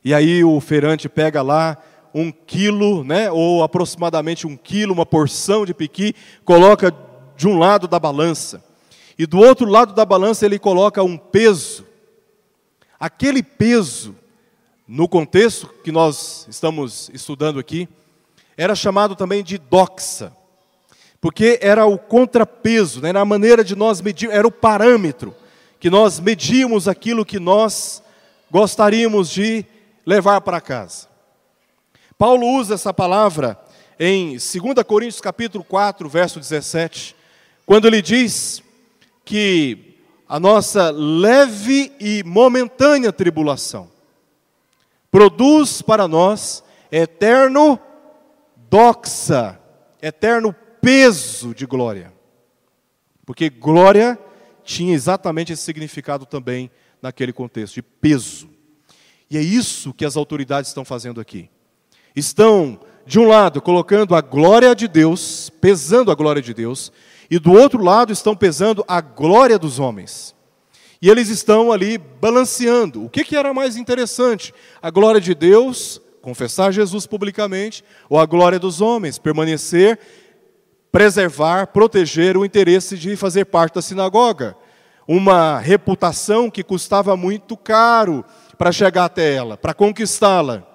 [0.05, 1.77] E aí o feirante pega lá
[2.15, 6.15] um quilo, né, ou aproximadamente um quilo, uma porção de piqui,
[6.45, 6.95] coloca
[7.37, 8.63] de um lado da balança.
[9.19, 11.85] E do outro lado da balança ele coloca um peso.
[13.01, 14.15] Aquele peso,
[14.87, 17.89] no contexto que nós estamos estudando aqui,
[18.57, 20.33] era chamado também de doxa.
[21.21, 25.35] Porque era o contrapeso, né, era a maneira de nós medir, era o parâmetro
[25.83, 28.05] que nós medíamos aquilo que nós
[28.49, 29.67] gostaríamos de
[30.07, 31.09] levar para casa.
[32.17, 33.59] Paulo usa essa palavra
[33.99, 34.53] em 2
[34.87, 37.17] Coríntios capítulo 4, verso 17,
[37.67, 38.63] quando ele diz
[39.25, 39.97] que
[40.29, 43.91] a nossa leve e momentânea tribulação
[45.11, 47.77] produz para nós eterno
[48.71, 49.59] doxa,
[50.01, 52.13] eterno peso de glória.
[53.27, 54.17] Porque glória
[54.65, 56.71] tinha exatamente esse significado também
[57.01, 58.49] naquele contexto, de peso.
[59.31, 61.49] E é isso que as autoridades estão fazendo aqui.
[62.15, 66.93] Estão, de um lado, colocando a glória de Deus, pesando a glória de Deus,
[67.31, 70.35] e do outro lado estão pesando a glória dos homens.
[71.01, 73.05] E eles estão ali balanceando.
[73.05, 74.55] O que, que era mais interessante?
[74.81, 79.99] A glória de Deus, confessar Jesus publicamente, ou a glória dos homens, permanecer
[80.93, 84.55] preservar, proteger o interesse de fazer parte da sinagoga.
[85.09, 88.25] Uma reputação que custava muito caro
[88.59, 90.69] para chegar até ela, para conquistá-la.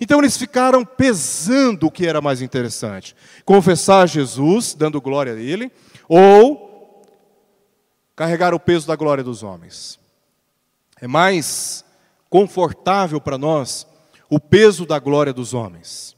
[0.00, 5.70] Então eles ficaram pesando o que era mais interessante: confessar Jesus, dando glória a Ele,
[6.08, 7.02] ou
[8.16, 9.98] carregar o peso da glória dos homens.
[11.00, 11.84] É mais
[12.30, 13.86] confortável para nós
[14.30, 16.16] o peso da glória dos homens.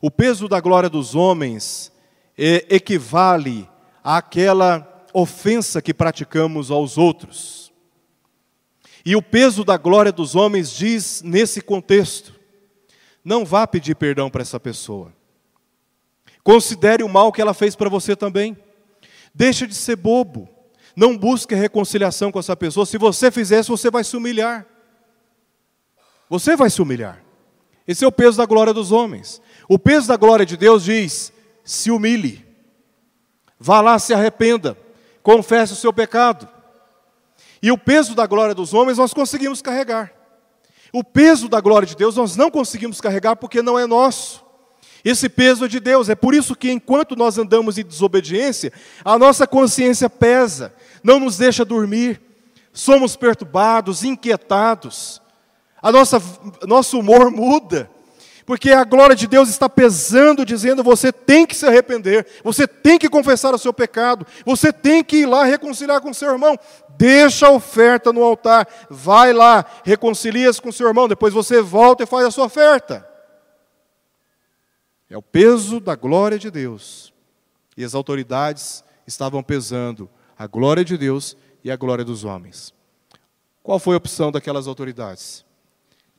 [0.00, 1.90] O peso da glória dos homens
[2.36, 3.68] equivale
[4.02, 7.72] àquela ofensa que praticamos aos outros.
[9.04, 12.34] E o peso da glória dos homens diz nesse contexto:
[13.24, 15.12] não vá pedir perdão para essa pessoa.
[16.42, 18.56] Considere o mal que ela fez para você também.
[19.34, 20.48] Deixa de ser bobo.
[20.94, 22.86] Não busque reconciliação com essa pessoa.
[22.86, 24.66] Se você fizer isso, você vai se humilhar.
[26.28, 27.22] Você vai se humilhar.
[27.88, 29.40] Esse é o peso da glória dos homens.
[29.68, 31.32] O peso da glória de Deus diz:
[31.64, 32.44] se humilhe,
[33.58, 34.76] vá lá, se arrependa,
[35.22, 36.48] confesse o seu pecado.
[37.62, 40.12] E o peso da glória dos homens nós conseguimos carregar.
[40.92, 44.44] O peso da glória de Deus nós não conseguimos carregar porque não é nosso.
[45.04, 46.08] Esse peso é de Deus.
[46.08, 48.72] É por isso que enquanto nós andamos em desobediência,
[49.04, 52.20] a nossa consciência pesa, não nos deixa dormir.
[52.72, 55.20] Somos perturbados, inquietados.
[55.80, 56.22] A nossa
[56.66, 57.90] nosso humor muda.
[58.46, 62.98] Porque a glória de Deus está pesando, dizendo: você tem que se arrepender, você tem
[62.98, 66.58] que confessar o seu pecado, você tem que ir lá reconciliar com seu irmão.
[66.96, 72.06] Deixa a oferta no altar, vai lá, reconcilia-se com seu irmão, depois você volta e
[72.06, 73.08] faz a sua oferta.
[75.08, 77.12] É o peso da glória de Deus.
[77.76, 82.72] E as autoridades estavam pesando a glória de Deus e a glória dos homens.
[83.62, 85.44] Qual foi a opção daquelas autoridades?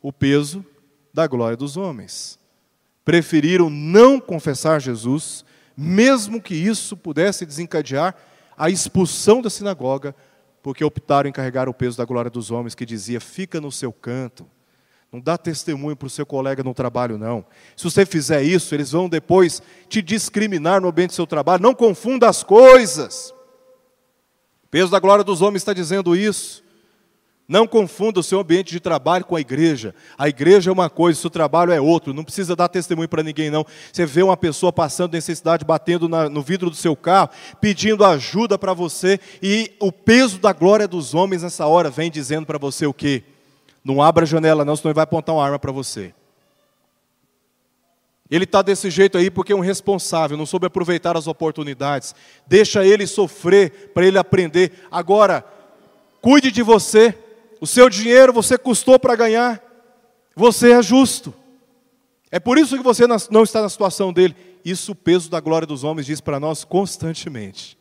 [0.02, 0.66] O peso
[1.15, 2.38] da glória dos homens.
[3.06, 8.13] Preferiram não confessar Jesus, mesmo que isso pudesse desencadear
[8.58, 10.13] a expulsão da sinagoga,
[10.62, 13.93] porque optaram em carregar o peso da glória dos homens, que dizia: fica no seu
[13.93, 14.45] canto,
[15.10, 17.45] não dá testemunho para o seu colega no trabalho, não.
[17.78, 21.63] Se você fizer isso, eles vão depois te discriminar no ambiente do seu trabalho.
[21.63, 23.34] Não confunda as coisas.
[24.65, 26.64] O peso da glória dos homens está dizendo isso.
[27.48, 29.94] Não confunda o seu ambiente de trabalho com a igreja.
[30.18, 32.12] A igreja é uma coisa, o seu trabalho é outro.
[32.12, 33.64] Não precisa dar testemunho para ninguém, não.
[33.94, 37.30] Você vê uma pessoa passando necessidade, batendo na, no vidro do seu carro,
[37.62, 42.48] pedindo ajuda para você, e o peso da glória dos homens nessa hora vem dizendo
[42.48, 43.24] para você o quê?
[43.84, 46.16] Não abra a janela, não, senão ele vai apontar uma arma para você.
[48.30, 52.16] Ele está desse jeito aí porque é um responsável, não soube aproveitar as oportunidades.
[52.48, 54.72] Deixa ele sofrer para ele aprender.
[54.90, 55.46] Agora,
[56.22, 57.16] cuide de você.
[57.60, 59.62] O seu dinheiro você custou para ganhar.
[60.36, 61.34] Você é justo.
[62.32, 64.36] É por isso que você não está na situação dele.
[64.63, 67.78] Isso o peso da glória dos homens diz para nós constantemente.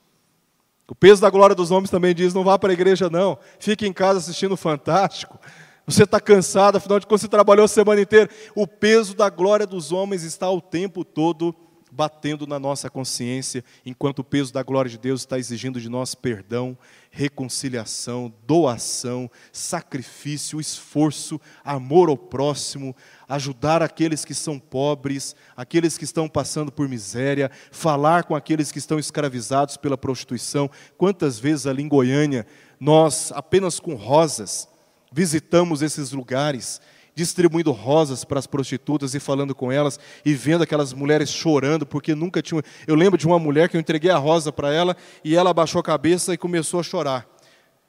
[0.86, 3.38] O peso da glória dos homens também diz: não vá para a igreja, não.
[3.58, 5.38] Fique em casa assistindo Fantástico.
[5.86, 8.30] Você está cansado, afinal de contas você trabalhou a semana inteira.
[8.54, 11.54] O peso da glória dos homens está o tempo todo
[11.94, 16.14] batendo na nossa consciência, enquanto o peso da glória de Deus está exigindo de nós
[16.14, 16.76] perdão,
[17.08, 22.96] reconciliação, doação, sacrifício, esforço, amor ao próximo,
[23.28, 28.78] ajudar aqueles que são pobres, aqueles que estão passando por miséria, falar com aqueles que
[28.78, 30.68] estão escravizados pela prostituição.
[30.98, 32.44] Quantas vezes ali em Goiânia,
[32.80, 34.68] nós, apenas com rosas,
[35.12, 36.80] visitamos esses lugares
[37.14, 42.14] distribuindo rosas para as prostitutas e falando com elas e vendo aquelas mulheres chorando porque
[42.14, 42.62] nunca tinham.
[42.86, 45.80] Eu lembro de uma mulher que eu entreguei a rosa para ela e ela abaixou
[45.80, 47.26] a cabeça e começou a chorar.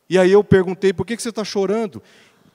[0.09, 2.01] E aí eu perguntei: por que você está chorando?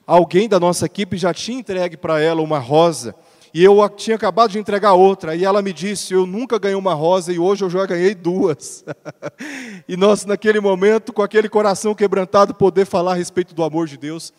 [0.06, 3.14] Alguém da nossa equipe já tinha entregue para ela uma rosa
[3.52, 5.34] e eu tinha acabado de entregar outra.
[5.34, 8.84] E ela me disse: Eu nunca ganhei uma rosa e hoje eu já ganhei duas.
[9.88, 13.96] e nós, naquele momento, com aquele coração quebrantado, poder falar a respeito do amor de
[13.96, 14.32] Deus.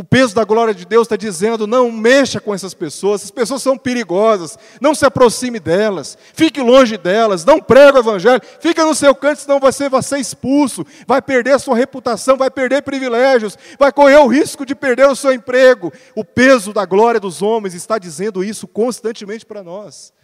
[0.00, 3.60] O peso da glória de Deus está dizendo: não mexa com essas pessoas, essas pessoas
[3.60, 8.94] são perigosas, não se aproxime delas, fique longe delas, não prega o evangelho, fica no
[8.94, 13.58] seu canto, senão você vai ser expulso, vai perder a sua reputação, vai perder privilégios,
[13.78, 15.92] vai correr o risco de perder o seu emprego.
[16.16, 20.14] O peso da glória dos homens está dizendo isso constantemente para nós.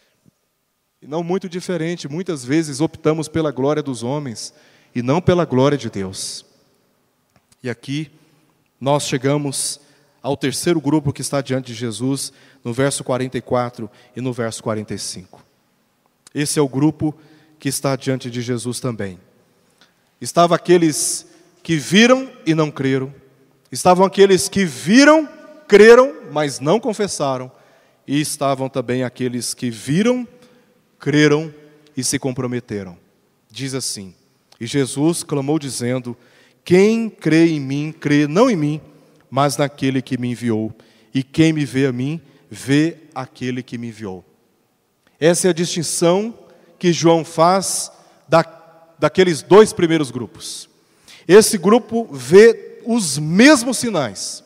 [1.02, 4.54] E não muito diferente, muitas vezes optamos pela glória dos homens
[4.94, 6.46] e não pela glória de Deus.
[7.62, 8.10] E aqui,
[8.80, 9.80] nós chegamos
[10.22, 12.32] ao terceiro grupo que está diante de Jesus,
[12.64, 15.40] no verso 44 e no verso 45.
[16.34, 17.14] Esse é o grupo
[17.58, 19.18] que está diante de Jesus também.
[20.20, 21.26] Estavam aqueles
[21.62, 23.14] que viram e não creram,
[23.70, 25.28] estavam aqueles que viram,
[25.66, 27.50] creram, mas não confessaram,
[28.06, 30.26] e estavam também aqueles que viram,
[30.98, 31.52] creram
[31.96, 32.98] e se comprometeram.
[33.50, 34.14] Diz assim:
[34.60, 36.16] E Jesus clamou, dizendo:
[36.66, 38.80] quem crê em mim, crê não em mim,
[39.30, 40.74] mas naquele que me enviou.
[41.14, 44.24] E quem me vê a mim, vê aquele que me enviou.
[45.20, 46.36] Essa é a distinção
[46.76, 47.92] que João faz
[48.28, 48.44] da,
[48.98, 50.68] daqueles dois primeiros grupos.
[51.28, 54.42] Esse grupo vê os mesmos sinais.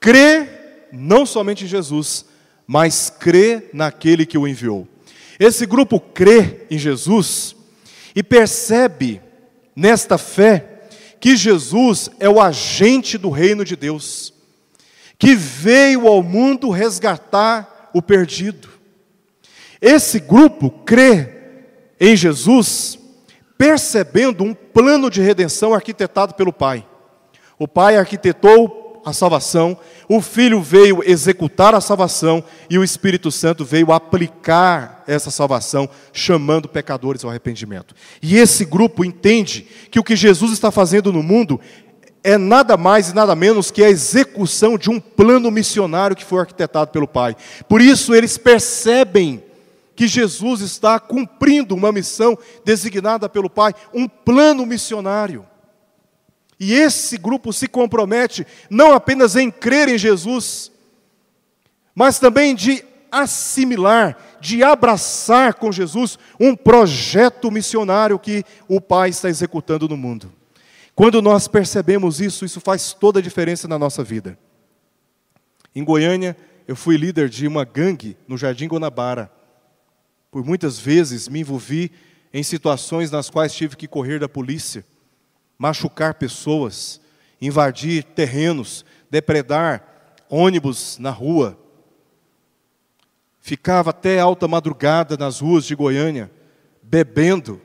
[0.00, 0.48] Crê
[0.90, 2.24] não somente em Jesus,
[2.66, 4.88] mas crê naquele que o enviou.
[5.38, 7.54] Esse grupo crê em Jesus
[8.16, 9.20] e percebe
[9.76, 10.71] nesta fé
[11.22, 14.34] que Jesus é o agente do reino de Deus,
[15.16, 18.68] que veio ao mundo resgatar o perdido.
[19.80, 21.28] Esse grupo crê
[22.00, 22.98] em Jesus,
[23.56, 26.84] percebendo um plano de redenção arquitetado pelo Pai.
[27.56, 29.76] O Pai arquitetou a salvação,
[30.08, 36.68] o Filho veio executar a salvação e o Espírito Santo veio aplicar essa salvação, chamando
[36.68, 37.94] pecadores ao arrependimento.
[38.22, 41.60] E esse grupo entende que o que Jesus está fazendo no mundo
[42.24, 46.40] é nada mais e nada menos que a execução de um plano missionário que foi
[46.40, 47.36] arquitetado pelo Pai.
[47.68, 49.42] Por isso eles percebem
[49.96, 55.46] que Jesus está cumprindo uma missão designada pelo Pai, um plano missionário.
[56.64, 60.70] E esse grupo se compromete não apenas em crer em Jesus,
[61.92, 69.28] mas também de assimilar, de abraçar com Jesus um projeto missionário que o Pai está
[69.28, 70.32] executando no mundo.
[70.94, 74.38] Quando nós percebemos isso, isso faz toda a diferença na nossa vida.
[75.74, 76.36] Em Goiânia,
[76.68, 79.32] eu fui líder de uma gangue no Jardim Guanabara.
[80.30, 81.90] Por muitas vezes me envolvi
[82.32, 84.84] em situações nas quais tive que correr da polícia
[85.62, 87.00] machucar pessoas,
[87.40, 91.56] invadir terrenos, depredar ônibus na rua.
[93.38, 96.28] Ficava até alta madrugada nas ruas de Goiânia,
[96.82, 97.60] bebendo,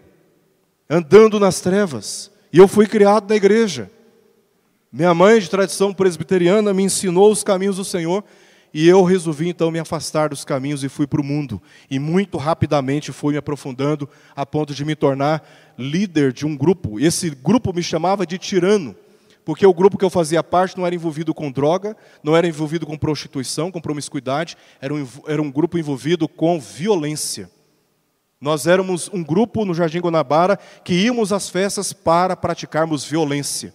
[0.88, 2.30] andando nas trevas.
[2.54, 3.89] E eu fui criado na igreja.
[4.91, 8.24] Minha mãe, de tradição presbiteriana, me ensinou os caminhos do Senhor
[8.74, 11.61] e eu resolvi então me afastar dos caminhos e fui para o mundo.
[11.89, 15.47] E muito rapidamente fui me aprofundando a ponto de me tornar
[15.78, 16.99] líder de um grupo.
[16.99, 18.95] Esse grupo me chamava de tirano,
[19.45, 22.86] porque o grupo que eu fazia parte não era envolvido com droga, não era envolvido
[22.86, 27.49] com prostituição, com promiscuidade, era um, era um grupo envolvido com violência.
[28.39, 33.74] Nós éramos um grupo no Jardim Guanabara que íamos às festas para praticarmos violência.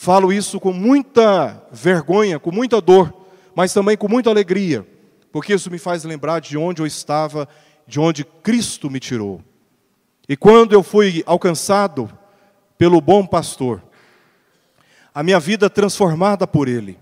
[0.00, 3.12] Falo isso com muita vergonha, com muita dor,
[3.52, 4.86] mas também com muita alegria,
[5.32, 7.48] porque isso me faz lembrar de onde eu estava,
[7.84, 9.42] de onde Cristo me tirou.
[10.28, 12.08] E quando eu fui alcançado
[12.78, 13.82] pelo bom pastor,
[15.12, 16.96] a minha vida transformada por Ele,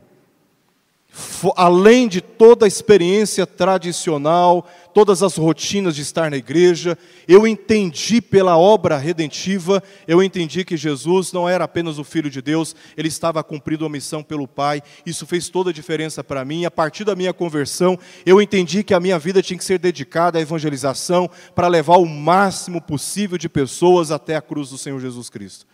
[1.57, 6.97] além de toda a experiência tradicional, todas as rotinas de estar na igreja,
[7.29, 12.41] eu entendi pela obra redentiva, eu entendi que Jesus não era apenas o Filho de
[12.41, 16.65] Deus, ele estava cumprindo a missão pelo Pai, isso fez toda a diferença para mim.
[16.65, 20.39] A partir da minha conversão, eu entendi que a minha vida tinha que ser dedicada
[20.39, 25.29] à evangelização para levar o máximo possível de pessoas até a cruz do Senhor Jesus
[25.29, 25.67] Cristo.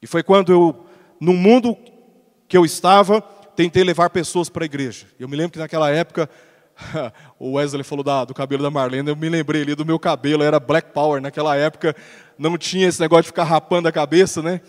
[0.00, 0.84] E foi quando eu,
[1.20, 1.76] no mundo
[2.48, 3.24] que eu estava,
[3.56, 5.06] tentei levar pessoas para a igreja.
[5.18, 6.28] Eu me lembro que naquela época,
[7.38, 10.42] o Wesley falou da, do cabelo da Marlene, eu me lembrei ali do meu cabelo,
[10.42, 11.20] era Black Power.
[11.20, 11.94] Naquela época
[12.38, 14.60] não tinha esse negócio de ficar rapando a cabeça, né?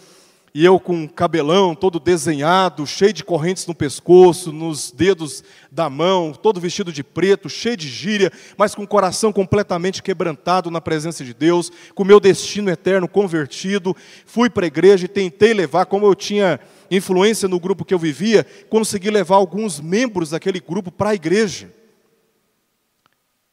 [0.55, 6.31] E eu com cabelão todo desenhado, cheio de correntes no pescoço, nos dedos da mão,
[6.31, 11.23] todo vestido de preto, cheio de gíria, mas com o coração completamente quebrantado na presença
[11.23, 13.97] de Deus, com meu destino eterno convertido.
[14.27, 16.59] Fui para a igreja e tentei levar, como eu tinha
[16.89, 21.71] influência no grupo que eu vivia, consegui levar alguns membros daquele grupo para a igreja.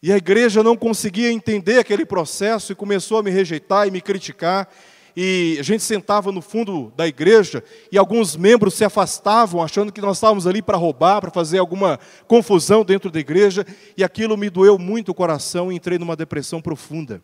[0.03, 4.01] E a igreja não conseguia entender aquele processo e começou a me rejeitar e me
[4.01, 4.67] criticar.
[5.15, 7.63] E a gente sentava no fundo da igreja
[7.93, 11.99] e alguns membros se afastavam, achando que nós estávamos ali para roubar, para fazer alguma
[12.27, 13.67] confusão dentro da igreja.
[13.97, 17.23] E aquilo me doeu muito o coração e entrei numa depressão profunda.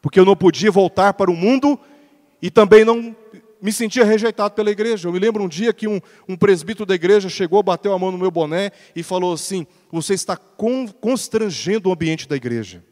[0.00, 1.78] Porque eu não podia voltar para o mundo
[2.40, 3.14] e também não
[3.64, 5.08] me sentia rejeitado pela igreja.
[5.08, 5.98] Eu me lembro um dia que um,
[6.28, 10.12] um presbítero da igreja chegou, bateu a mão no meu boné e falou assim: Você
[10.12, 12.84] está constrangendo o ambiente da igreja.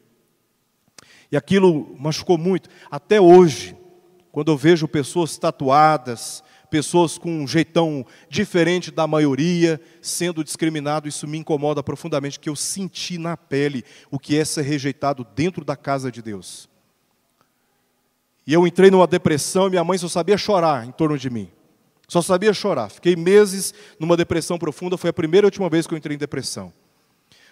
[1.30, 2.70] E aquilo machucou muito.
[2.90, 3.76] Até hoje,
[4.30, 11.28] quando eu vejo pessoas tatuadas, pessoas com um jeitão diferente da maioria sendo discriminado, isso
[11.28, 15.76] me incomoda profundamente, que eu senti na pele o que é ser rejeitado dentro da
[15.76, 16.71] casa de Deus.
[18.46, 21.48] E eu entrei numa depressão e minha mãe só sabia chorar em torno de mim.
[22.08, 22.90] Só sabia chorar.
[22.90, 24.98] Fiquei meses numa depressão profunda.
[24.98, 26.72] Foi a primeira e última vez que eu entrei em depressão.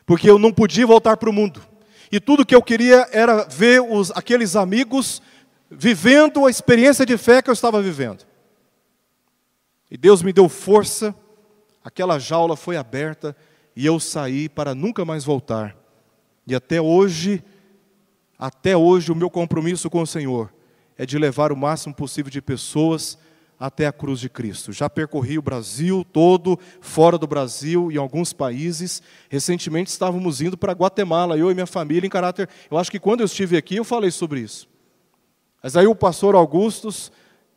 [0.04, 1.62] Porque eu não podia voltar para o mundo.
[2.10, 5.22] E tudo que eu queria era ver os, aqueles amigos
[5.70, 8.26] vivendo a experiência de fé que eu estava vivendo.
[9.88, 11.14] E Deus me deu força,
[11.84, 13.36] aquela jaula foi aberta
[13.76, 15.76] e eu saí para nunca mais voltar.
[16.46, 17.44] E até hoje,
[18.36, 20.50] até hoje, o meu compromisso com o Senhor
[21.00, 23.16] é de levar o máximo possível de pessoas
[23.58, 24.70] até a cruz de Cristo.
[24.70, 29.02] Já percorri o Brasil todo, fora do Brasil, em alguns países.
[29.30, 32.50] Recentemente estávamos indo para Guatemala, eu e minha família, em caráter.
[32.70, 34.68] Eu acho que quando eu estive aqui eu falei sobre isso.
[35.62, 37.10] Mas aí o pastor Augustus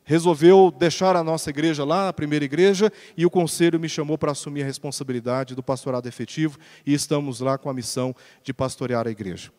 [0.06, 4.32] resolveu deixar a nossa igreja lá, a primeira igreja, e o conselho me chamou para
[4.32, 9.12] assumir a responsabilidade do pastorado efetivo, e estamos lá com a missão de pastorear a
[9.12, 9.52] igreja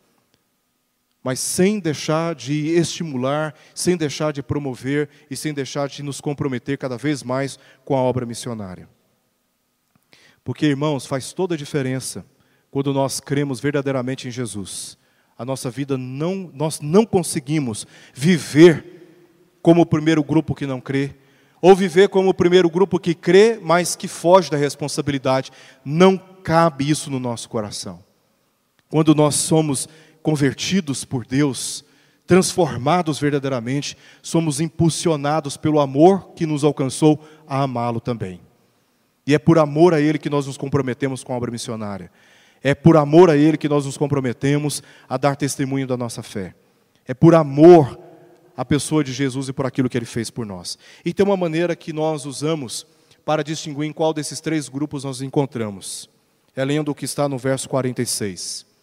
[1.25, 6.77] mas sem deixar de estimular, sem deixar de promover e sem deixar de nos comprometer
[6.77, 8.87] cada vez mais com a obra missionária.
[10.43, 12.23] Porque, irmãos, faz toda a diferença
[12.69, 14.99] quando nós cremos verdadeiramente em Jesus.
[15.35, 21.15] A nossa vida não, nós não conseguimos viver como o primeiro grupo que não crê,
[21.59, 25.51] ou viver como o primeiro grupo que crê, mas que foge da responsabilidade.
[25.83, 28.03] Não cabe isso no nosso coração.
[28.87, 29.89] Quando nós somos
[30.25, 31.85] convertidos por Deus,
[32.25, 38.41] transformados verdadeiramente, somos impulsionados pelo amor que nos alcançou a amá-lo também.
[39.27, 42.11] E é por amor a Ele que nós nos comprometemos com a obra missionária.
[42.63, 46.55] É por amor a Ele que nós nos comprometemos a dar testemunho da nossa fé.
[47.07, 47.99] É por amor
[48.57, 50.75] à pessoa de Jesus e por aquilo que Ele fez por nós.
[51.05, 52.87] E tem uma maneira que nós usamos
[53.23, 56.09] para distinguir em qual desses três grupos nós encontramos.
[56.55, 58.73] É lendo o que está no verso 46.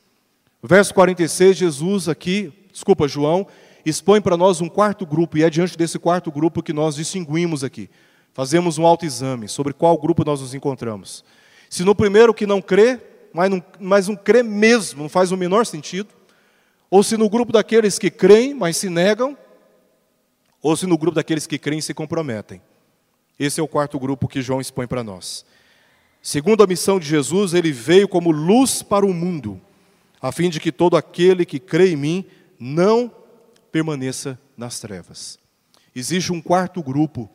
[0.63, 3.47] Verso 46, Jesus aqui, desculpa, João,
[3.85, 7.65] expõe para nós um quarto grupo, e é diante desse quarto grupo que nós distinguimos
[7.65, 7.91] aqui.
[8.33, 11.25] Fazemos um autoexame sobre qual grupo nós nos encontramos.
[11.69, 13.01] Se no primeiro que não crê,
[13.33, 16.09] mas não, mas não crê mesmo, não faz o menor sentido,
[16.89, 19.37] ou se no grupo daqueles que creem, mas se negam,
[20.63, 22.63] ou se no grupo daqueles que creem e se comprometem.
[23.39, 25.45] Esse é o quarto grupo que João expõe para nós.
[26.23, 29.61] Segundo a missão de Jesus, ele veio como luz para o mundo,
[30.23, 32.25] a fim de que todo aquele que crê em mim
[32.59, 33.13] não
[33.73, 35.37] permaneça nas trevas.
[35.95, 37.29] Existe um quarto grupo,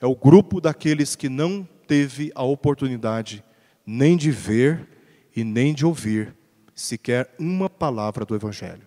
[0.00, 3.44] é o grupo daqueles que não teve a oportunidade
[3.84, 4.88] nem de ver
[5.36, 6.34] e nem de ouvir
[6.74, 8.86] sequer uma palavra do Evangelho.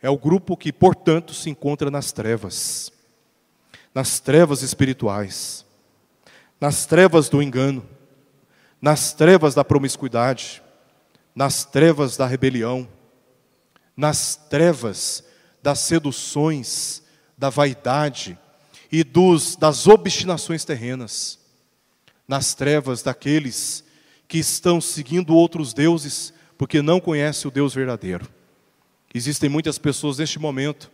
[0.00, 2.92] É o grupo que, portanto, se encontra nas trevas,
[3.94, 5.64] nas trevas espirituais,
[6.60, 7.84] nas trevas do engano,
[8.80, 10.62] nas trevas da promiscuidade,
[11.40, 12.86] nas trevas da rebelião,
[13.96, 15.24] nas trevas
[15.62, 17.02] das seduções,
[17.34, 18.38] da vaidade
[18.92, 21.38] e dos, das obstinações terrenas,
[22.28, 23.82] nas trevas daqueles
[24.28, 28.28] que estão seguindo outros deuses porque não conhecem o Deus verdadeiro.
[29.14, 30.90] Existem muitas pessoas neste momento,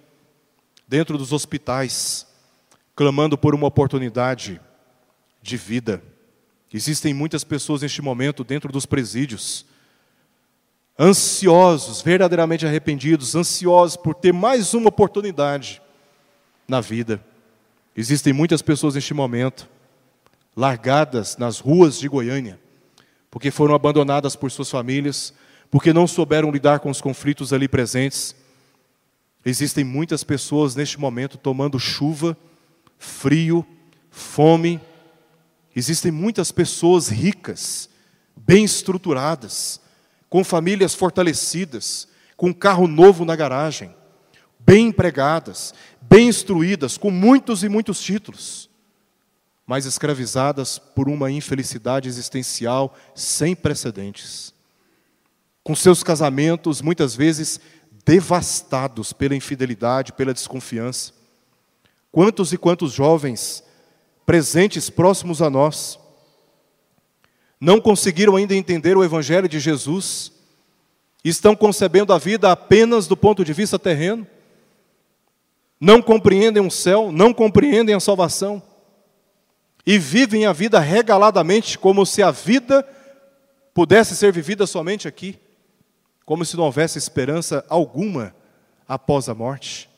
[0.87, 2.25] dentro dos hospitais,
[2.95, 4.61] clamando por uma oportunidade
[5.43, 6.01] de vida.
[6.73, 9.67] Existem muitas pessoas neste momento dentro dos presídios,
[10.99, 15.83] ansiosos, verdadeiramente arrependidos, ansiosos por ter mais uma oportunidade
[16.67, 17.21] na vida.
[17.97, 19.69] Existem muitas pessoas neste momento
[20.55, 22.59] largadas nas ruas de Goiânia,
[23.31, 25.35] porque foram abandonadas por suas famílias,
[25.71, 28.35] porque não souberam lidar com os conflitos ali presentes.
[29.45, 32.37] Existem muitas pessoas neste momento tomando chuva,
[32.99, 33.67] frio,
[34.11, 34.81] fome.
[35.75, 37.91] Existem muitas pessoas ricas,
[38.35, 39.81] bem estruturadas,
[40.29, 43.95] com famílias fortalecidas, com carro novo na garagem,
[44.59, 48.69] bem empregadas, bem instruídas, com muitos e muitos títulos,
[49.67, 54.55] mas escravizadas por uma infelicidade existencial sem precedentes.
[55.63, 57.61] Com seus casamentos muitas vezes
[58.05, 61.13] devastados pela infidelidade, pela desconfiança.
[62.13, 63.65] Quantos e quantos jovens
[64.25, 65.99] presentes próximos a nós
[67.61, 70.33] não conseguiram ainda entender o Evangelho de Jesus,
[71.25, 74.27] estão concebendo a vida apenas do ponto de vista terreno,
[75.81, 78.63] não compreendem o céu, não compreendem a salvação,
[79.85, 82.87] e vivem a vida regaladamente como se a vida
[83.73, 85.39] pudesse ser vivida somente aqui,
[86.25, 88.35] como se não houvesse esperança alguma
[88.89, 89.89] após a morte.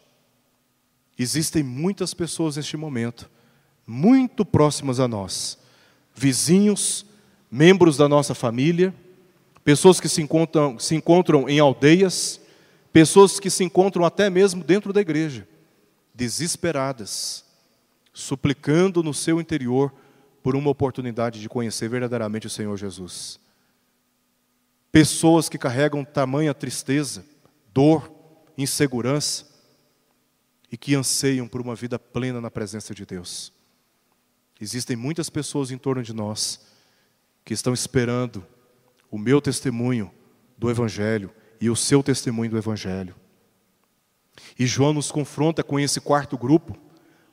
[1.18, 3.30] Existem muitas pessoas neste momento,
[3.86, 5.59] muito próximas a nós,
[6.14, 7.06] vizinhos,
[7.51, 8.94] membros da nossa família,
[9.64, 12.40] pessoas que se encontram, se encontram em aldeias,
[12.92, 15.46] pessoas que se encontram até mesmo dentro da igreja,
[16.14, 17.44] desesperadas,
[18.12, 19.92] suplicando no seu interior
[20.42, 23.38] por uma oportunidade de conhecer verdadeiramente o Senhor Jesus.
[24.90, 27.24] Pessoas que carregam tamanha tristeza,
[27.72, 28.11] dor,
[28.57, 29.46] insegurança
[30.70, 33.53] e que anseiam por uma vida plena na presença de Deus.
[34.61, 36.68] Existem muitas pessoas em torno de nós
[37.49, 38.44] que estão esperando
[39.11, 40.12] o meu testemunho
[40.59, 43.14] do Evangelho e o seu testemunho do Evangelho.
[44.59, 46.76] E João nos confronta com esse quarto grupo,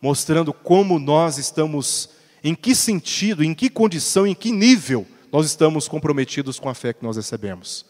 [0.01, 2.11] mostrando como nós estamos,
[2.41, 6.93] em que sentido, em que condição, em que nível nós estamos comprometidos com a fé
[6.93, 7.85] que nós recebemos.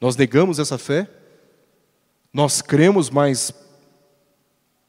[0.00, 1.06] Nós negamos essa fé,
[2.32, 3.52] nós cremos, mas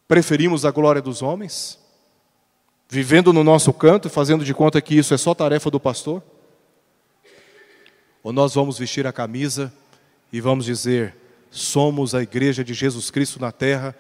[0.08, 1.78] preferimos a glória dos homens,
[2.88, 6.24] vivendo no nosso canto, fazendo de conta que isso é só tarefa do pastor.
[8.30, 9.74] Ou nós vamos vestir a camisa
[10.32, 11.16] e vamos dizer:
[11.50, 13.96] somos a igreja de Jesus Cristo na terra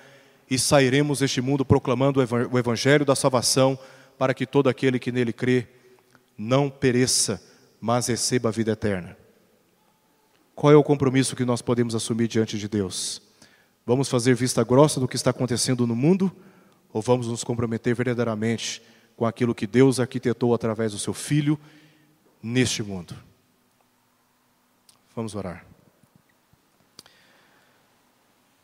[0.47, 3.75] e sairemos deste mundo proclamando o evangelho da salvação
[4.19, 5.67] para que todo aquele que nele crê
[6.37, 7.41] não pereça,
[7.81, 9.17] mas receba a vida eterna.
[10.53, 13.23] Qual é o compromisso que nós podemos assumir diante de Deus?
[13.83, 16.31] Vamos fazer vista grossa do que está acontecendo no mundo
[16.93, 18.79] ou vamos nos comprometer verdadeiramente
[19.17, 21.59] com aquilo que Deus arquitetou através do seu filho
[22.43, 23.27] neste mundo?
[25.19, 25.65] Vamos orar.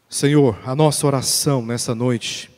[0.07, 2.49] Senhor, a nossa oração nessa noite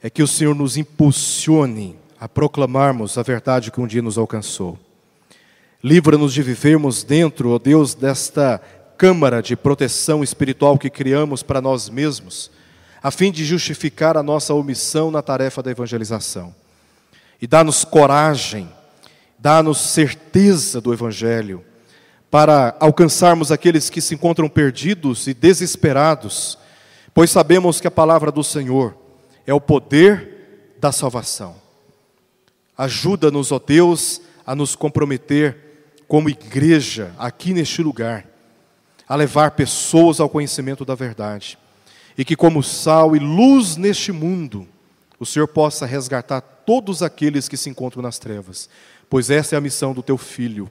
[0.00, 4.78] é que o Senhor nos impulsione a proclamarmos a verdade que um dia nos alcançou.
[5.82, 8.62] Livra-nos de vivermos dentro, ó oh Deus, desta
[8.96, 12.52] câmara de proteção espiritual que criamos para nós mesmos,
[13.02, 16.54] a fim de justificar a nossa omissão na tarefa da evangelização.
[17.42, 18.68] E dá-nos coragem,
[19.36, 21.64] dá-nos certeza do Evangelho,
[22.30, 26.58] para alcançarmos aqueles que se encontram perdidos e desesperados,
[27.14, 28.96] pois sabemos que a palavra do Senhor
[29.46, 31.56] é o poder da salvação.
[32.76, 35.56] Ajuda-nos, ó Deus, a nos comprometer
[36.06, 38.26] como igreja aqui neste lugar,
[39.08, 41.58] a levar pessoas ao conhecimento da verdade.
[42.16, 44.66] E que, como sal e luz neste mundo,
[45.18, 48.68] o Senhor possa resgatar todos aqueles que se encontram nas trevas,
[49.08, 50.70] pois essa é a missão do teu filho,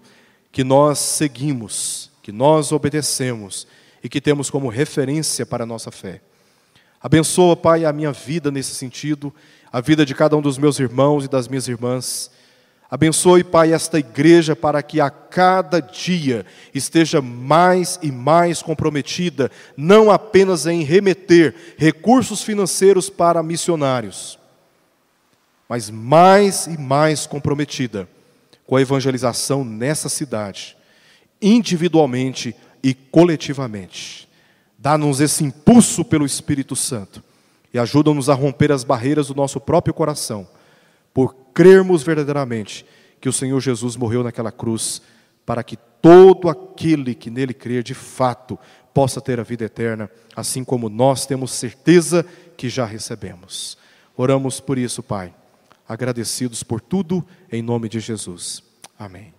[0.51, 3.67] que nós seguimos, que nós obedecemos
[4.03, 6.21] e que temos como referência para a nossa fé.
[7.01, 9.33] Abençoa, Pai, a minha vida nesse sentido,
[9.71, 12.31] a vida de cada um dos meus irmãos e das minhas irmãs.
[12.89, 20.09] Abençoe, Pai, esta igreja para que a cada dia esteja mais e mais comprometida, não
[20.09, 24.39] apenas em remeter recursos financeiros para missionários,
[25.67, 28.07] mas mais e mais comprometida
[28.67, 30.77] com a evangelização nessa cidade,
[31.41, 32.53] individualmente
[32.83, 34.27] e coletivamente.
[34.77, 37.23] Dá-nos esse impulso pelo Espírito Santo
[37.73, 40.47] e ajuda-nos a romper as barreiras do nosso próprio coração
[41.13, 42.85] por crermos verdadeiramente
[43.19, 45.01] que o Senhor Jesus morreu naquela cruz
[45.45, 48.59] para que todo aquele que nele crer de fato
[48.93, 53.77] possa ter a vida eterna, assim como nós temos certeza que já recebemos.
[54.15, 55.33] Oramos por isso, Pai,
[55.87, 58.63] agradecidos por tudo, em nome de Jesus.
[58.97, 59.36] Amém.